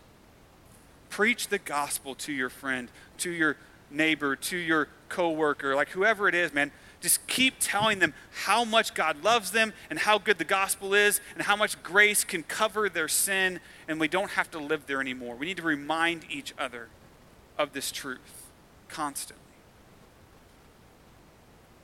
[1.10, 2.88] Preach the gospel to your friend,
[3.18, 3.56] to your
[3.94, 6.72] neighbor, to your coworker, like whoever it is, man.
[7.00, 8.14] Just keep telling them
[8.44, 12.24] how much God loves them and how good the gospel is and how much grace
[12.24, 15.36] can cover their sin, and we don't have to live there anymore.
[15.36, 16.88] We need to remind each other
[17.58, 18.50] of this truth
[18.88, 19.44] constantly.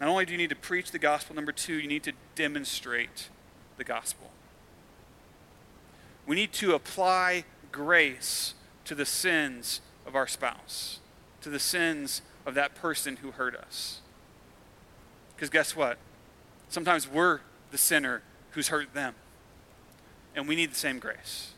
[0.00, 3.28] Not only do you need to preach the gospel, number two, you need to demonstrate
[3.76, 4.30] the gospel.
[6.26, 8.54] We need to apply grace
[8.86, 11.00] to the sins of our spouse,
[11.42, 14.00] to the sins of that person who hurt us.
[15.34, 15.98] Because guess what?
[16.68, 19.14] Sometimes we're the sinner who's hurt them,
[20.34, 21.52] and we need the same grace.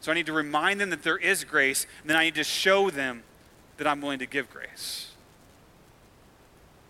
[0.00, 2.44] So I need to remind them that there is grace, and then I need to
[2.44, 3.22] show them
[3.76, 5.12] that I'm willing to give grace.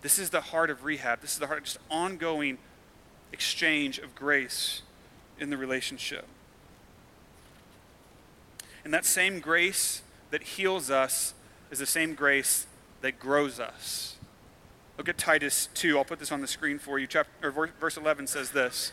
[0.01, 1.21] This is the heart of rehab.
[1.21, 2.59] This is the heart of just ongoing
[3.33, 4.83] exchange of grace
[5.39, 6.27] in the relationship.
[8.85, 10.03] And that same grace
[10.33, 11.35] that heals us
[11.71, 12.67] is the same grace
[13.03, 14.17] that grows us.
[14.99, 15.97] Look at Titus 2.
[15.97, 17.07] I'll put this on the screen for you.
[17.07, 18.93] Chapter, verse 11 says this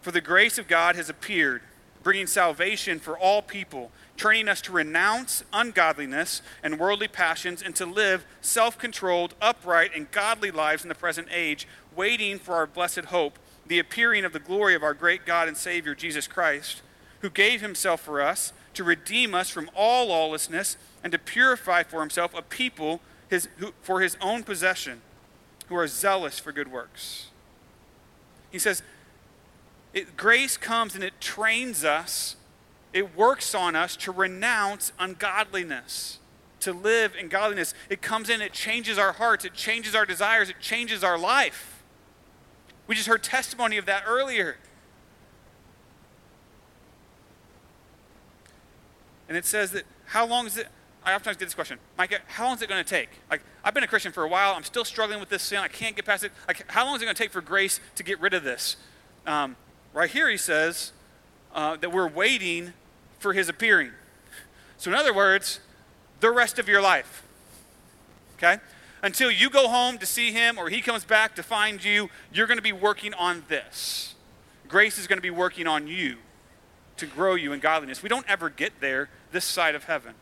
[0.00, 1.62] For the grace of God has appeared,
[2.02, 7.86] bringing salvation for all people training us to renounce ungodliness and worldly passions and to
[7.86, 13.06] live self controlled, upright, and godly lives in the present age, waiting for our blessed
[13.06, 16.82] hope, the appearing of the glory of our great God and Savior, Jesus Christ,
[17.20, 22.00] who gave himself for us to redeem us from all lawlessness and to purify for
[22.00, 25.02] himself a people his, who, for his own possession
[25.68, 27.26] who are zealous for good works.
[28.50, 28.82] He says,
[29.92, 32.36] it, grace comes and it trains us
[32.96, 36.18] it works on us to renounce ungodliness,
[36.60, 37.74] to live in godliness.
[37.90, 41.82] It comes in, it changes our hearts, it changes our desires, it changes our life.
[42.86, 44.56] We just heard testimony of that earlier.
[49.28, 50.68] And it says that how long is it?
[51.04, 53.08] I oftentimes get this question, Micah, how long is it going to take?
[53.30, 54.54] Like, I've been a Christian for a while.
[54.54, 55.58] I'm still struggling with this sin.
[55.58, 56.32] I can't get past it.
[56.48, 58.76] Like, how long is it going to take for grace to get rid of this?
[59.24, 59.54] Um,
[59.94, 60.92] right here, he says
[61.54, 62.72] uh, that we're waiting
[63.20, 63.92] for his appearing.
[64.78, 65.60] So, in other words,
[66.18, 67.22] the rest of your life.
[68.36, 68.58] Okay?
[69.00, 72.48] Until you go home to see him or he comes back to find you, you're
[72.48, 74.14] going to be working on this.
[74.66, 76.16] Grace is going to be working on you
[76.96, 78.02] to grow you in godliness.
[78.02, 80.14] We don't ever get there this side of heaven.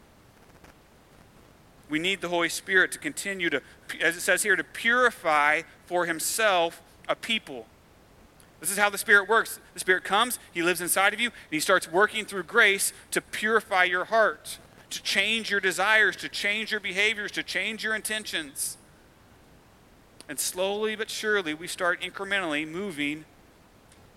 [1.88, 3.62] We need the Holy Spirit to continue to,
[4.00, 7.66] as it says here, to purify for himself a people
[8.64, 9.60] this is how the Spirit works.
[9.74, 13.20] The Spirit comes, He lives inside of you, and He starts working through grace to
[13.20, 14.58] purify your heart,
[14.88, 18.78] to change your desires, to change your behaviors, to change your intentions.
[20.30, 23.26] And slowly but surely, we start incrementally moving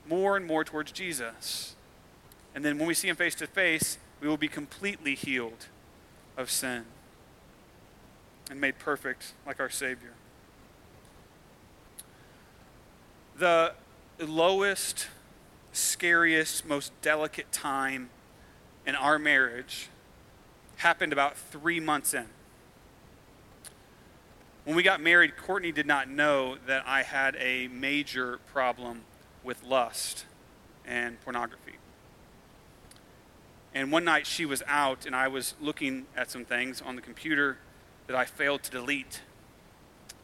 [0.08, 1.76] more and more towards Jesus.
[2.58, 5.68] And then when we see him face to face, we will be completely healed
[6.36, 6.86] of sin
[8.49, 10.14] and made perfect like our Savior.
[13.38, 13.74] The
[14.20, 15.08] lowest,
[15.72, 18.10] scariest, most delicate time
[18.88, 19.89] in our marriage
[20.78, 22.26] happened about three months in.
[24.64, 29.01] When we got married, Courtney did not know that I had a major problem
[29.43, 30.26] with lust
[30.88, 31.76] and pornography.
[33.78, 37.01] And one night she was out, and I was looking at some things on the
[37.01, 37.59] computer
[38.07, 39.21] that I failed to delete.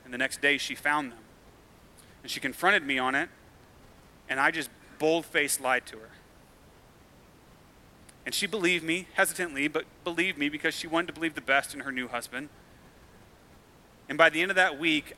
[0.04, 1.20] And the next day she found them.
[2.24, 3.30] And she confronted me on it,
[4.28, 6.10] and I just bold faced lied to her.
[8.26, 11.76] And she believed me, hesitantly, but believed me because she wanted to believe the best
[11.76, 12.50] in her new husband.
[14.10, 15.14] And by the end of that week,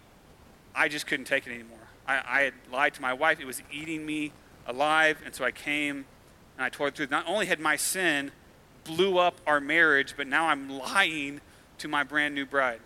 [0.76, 1.88] I just couldn't take it anymore.
[2.06, 4.34] I, I had lied to my wife, it was eating me
[4.68, 6.04] alive, and so I came
[6.58, 7.12] and I told the truth.
[7.12, 8.32] Not only had my sin
[8.84, 11.42] blew up our marriage, but now I'm lying
[11.80, 12.80] to my brand new bride.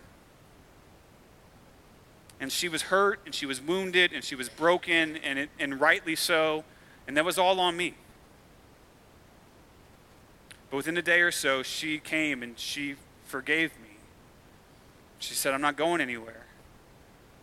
[2.40, 5.80] And she was hurt, and she was wounded, and she was broken, and, it, and
[5.80, 6.64] rightly so.
[7.06, 7.94] And that was all on me.
[10.70, 12.94] But within a day or so, she came and she
[13.24, 13.96] forgave me.
[15.18, 16.46] She said, I'm not going anywhere.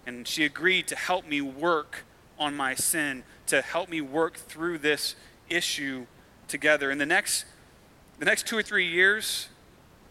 [0.05, 2.05] And she agreed to help me work
[2.39, 5.15] on my sin, to help me work through this
[5.49, 6.05] issue
[6.47, 6.91] together.
[6.91, 7.45] And the next,
[8.19, 9.49] the next two or three years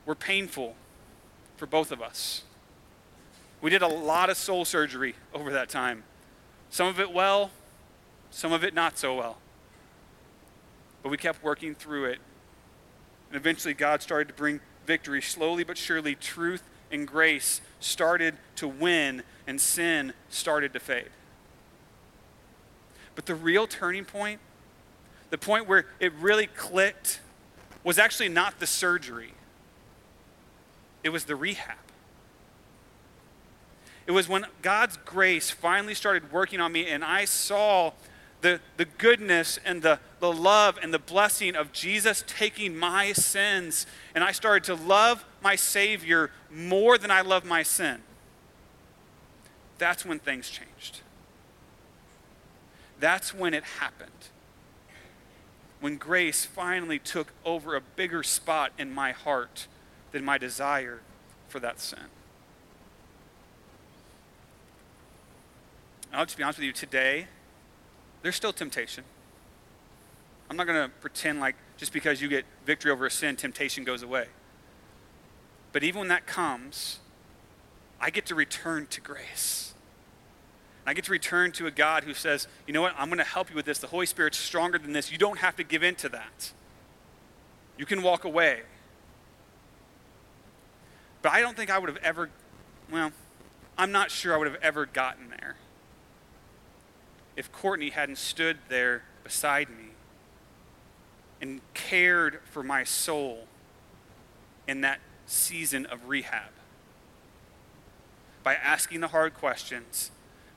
[0.05, 0.75] were painful
[1.57, 2.43] for both of us.
[3.61, 6.05] We did a lot of soul surgery over that time.
[6.71, 7.51] Some of it well,
[8.31, 9.39] some of it not so well.
[11.03, 12.19] But we kept working through it.
[13.31, 15.23] And eventually, God started to bring victory.
[15.23, 21.11] Slowly but surely, truth and grace started to win, and sin started to fade.
[23.15, 24.41] But the real turning point
[25.31, 27.21] the point where it really clicked
[27.85, 29.35] was actually not the surgery,
[31.03, 31.77] it was the rehab.
[34.07, 37.93] It was when God's grace finally started working on me and I saw
[38.41, 43.87] the, the goodness and the, the love and the blessing of Jesus taking my sins.
[44.15, 48.03] And I started to love my Savior more than I love my sin.
[49.79, 51.01] That's when things changed.
[53.01, 54.29] That's when it happened
[55.87, 59.69] when grace finally took over a bigger spot in my heart
[60.11, 60.99] than my desire
[61.47, 62.09] for that sin.
[66.13, 67.29] I'll just be honest with you today,
[68.23, 69.05] there's still temptation.
[70.51, 73.85] I'm not going to pretend like just because you get victory over a sin, temptation
[73.85, 74.27] goes away.
[75.71, 76.99] But even when that comes,
[78.01, 79.73] I get to return to grace.
[80.87, 83.25] I get to return to a God who says, you know what, I'm going to
[83.25, 83.79] help you with this.
[83.79, 85.11] The Holy Spirit's stronger than this.
[85.11, 86.53] You don't have to give in to that.
[87.77, 88.63] You can walk away.
[91.23, 92.31] But I don't think I would have ever,
[92.91, 93.11] well,
[93.77, 95.57] I'm not sure I would have ever gotten there
[97.37, 99.91] if Courtney hadn't stood there beside me
[101.41, 103.47] and cared for my soul
[104.67, 106.51] in that season of rehab
[108.43, 110.13] by asking the hard questions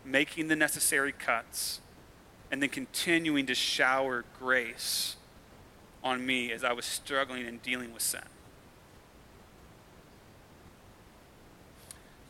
[0.05, 1.81] making the necessary cuts,
[2.51, 5.15] and then continuing to shower grace
[6.03, 8.21] on me as I was struggling and dealing with sin.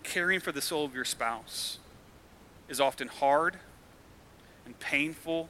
[0.04, 1.80] Caring for the soul of your spouse
[2.68, 3.60] is often hard
[4.66, 5.50] and painful,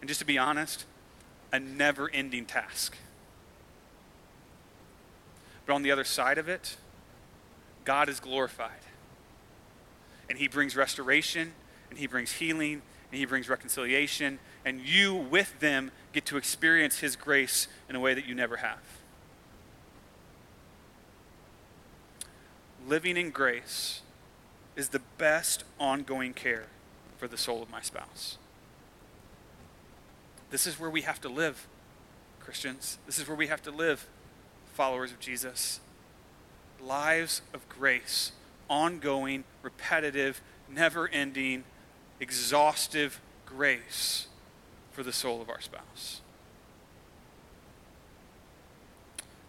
[0.00, 0.86] and just to be honest,
[1.52, 2.96] a never ending task.
[5.66, 6.76] But on the other side of it,
[7.84, 8.87] God is glorified
[10.28, 11.52] and He brings restoration,
[11.90, 16.98] and He brings healing, and He brings reconciliation, and you with them get to experience
[16.98, 18.80] His grace in a way that you never have.
[22.86, 24.02] Living in grace
[24.76, 26.66] is the best ongoing care
[27.16, 28.38] for the soul of my spouse.
[30.50, 31.66] This is where we have to live,
[32.40, 32.98] Christians.
[33.04, 34.06] This is where we have to live,
[34.72, 35.80] followers of Jesus.
[36.80, 38.32] Lives of grace
[38.68, 41.64] ongoing, repetitive, never ending,
[42.20, 44.28] exhaustive grace
[44.92, 46.20] for the soul of our spouse.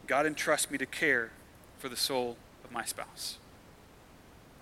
[0.08, 1.32] God entrusts me to care
[1.78, 3.38] for the soul of my spouse.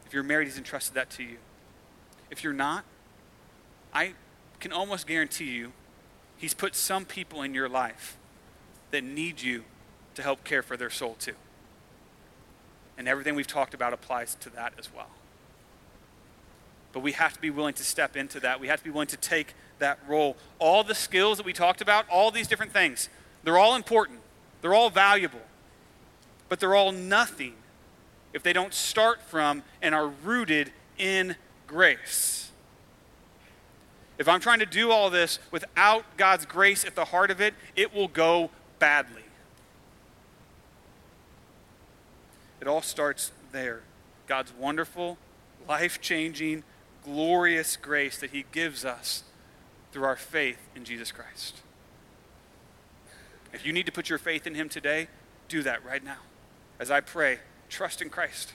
[0.05, 1.38] If you're married, He's entrusted that to you.
[2.30, 2.84] If you're not,
[3.93, 4.14] I
[4.60, 5.72] can almost guarantee you
[6.38, 8.18] He's put some people in your life
[8.91, 9.64] that need you
[10.16, 11.34] to help care for their soul too.
[12.98, 15.10] And everything we've talked about applies to that as well.
[16.93, 18.60] But we have to be willing to step into that.
[18.60, 20.36] We have to be willing to take that role.
[20.58, 23.10] All the skills that we talked about, all these different things,
[23.43, 24.20] they're all important,
[24.62, 25.41] they're all valuable,
[26.50, 27.54] but they're all nothing
[28.34, 31.36] if they don't start from and are rooted in
[31.68, 32.52] grace.
[34.18, 37.54] If I'm trying to do all this without God's grace at the heart of it,
[37.76, 39.22] it will go badly.
[42.60, 43.82] It all starts there.
[44.28, 45.18] God's wonderful,
[45.68, 46.64] life changing,
[47.03, 49.24] glorious grace that He gives us
[49.91, 51.62] through our faith in Jesus Christ.
[53.53, 55.08] If you need to put your faith in Him today,
[55.47, 56.18] do that right now.
[56.80, 57.39] As I pray,
[57.70, 58.53] trust in Christ.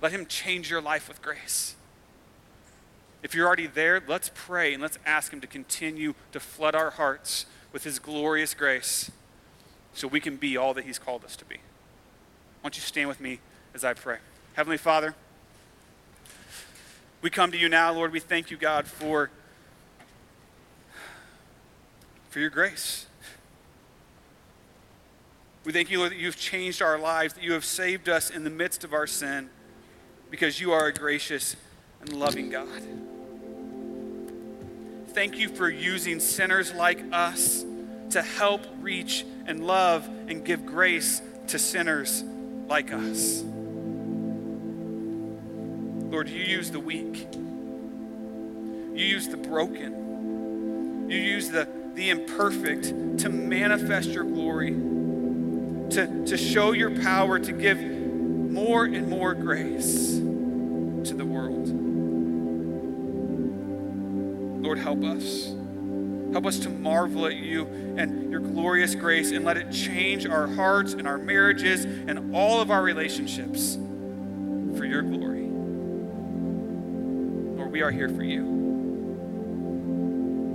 [0.00, 1.74] Let Him change your life with grace.
[3.22, 6.90] If you're already there, let's pray and let's ask Him to continue to flood our
[6.90, 9.10] hearts with His glorious grace
[9.92, 11.56] so we can be all that He's called us to be.
[12.60, 13.38] Why don't you stand with me
[13.72, 14.18] as I pray?
[14.54, 15.14] Heavenly Father,
[17.22, 18.10] we come to you now, Lord.
[18.10, 19.30] We thank you, God, for,
[22.30, 23.06] for your grace.
[25.64, 28.42] We thank you, Lord, that you've changed our lives, that you have saved us in
[28.42, 29.50] the midst of our sin,
[30.28, 31.54] because you are a gracious
[32.00, 32.82] and loving God.
[35.10, 37.64] Thank you for using sinners like us
[38.10, 42.24] to help reach and love and give grace to sinners
[42.68, 43.42] like us.
[46.10, 47.26] Lord, you use the weak.
[47.32, 51.08] You use the broken.
[51.08, 57.52] You use the, the imperfect to manifest your glory, to, to show your power, to
[57.52, 61.68] give more and more grace to the world.
[64.62, 65.57] Lord, help us.
[66.32, 67.64] Help us to marvel at you
[67.96, 72.60] and your glorious grace and let it change our hearts and our marriages and all
[72.60, 73.76] of our relationships
[74.76, 75.48] for your glory.
[77.56, 78.44] Lord, we are here for you.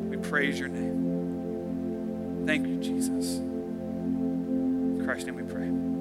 [0.10, 2.46] We praise your name.
[2.46, 3.38] Thank you, Jesus.
[3.38, 5.93] In Christ's name we pray.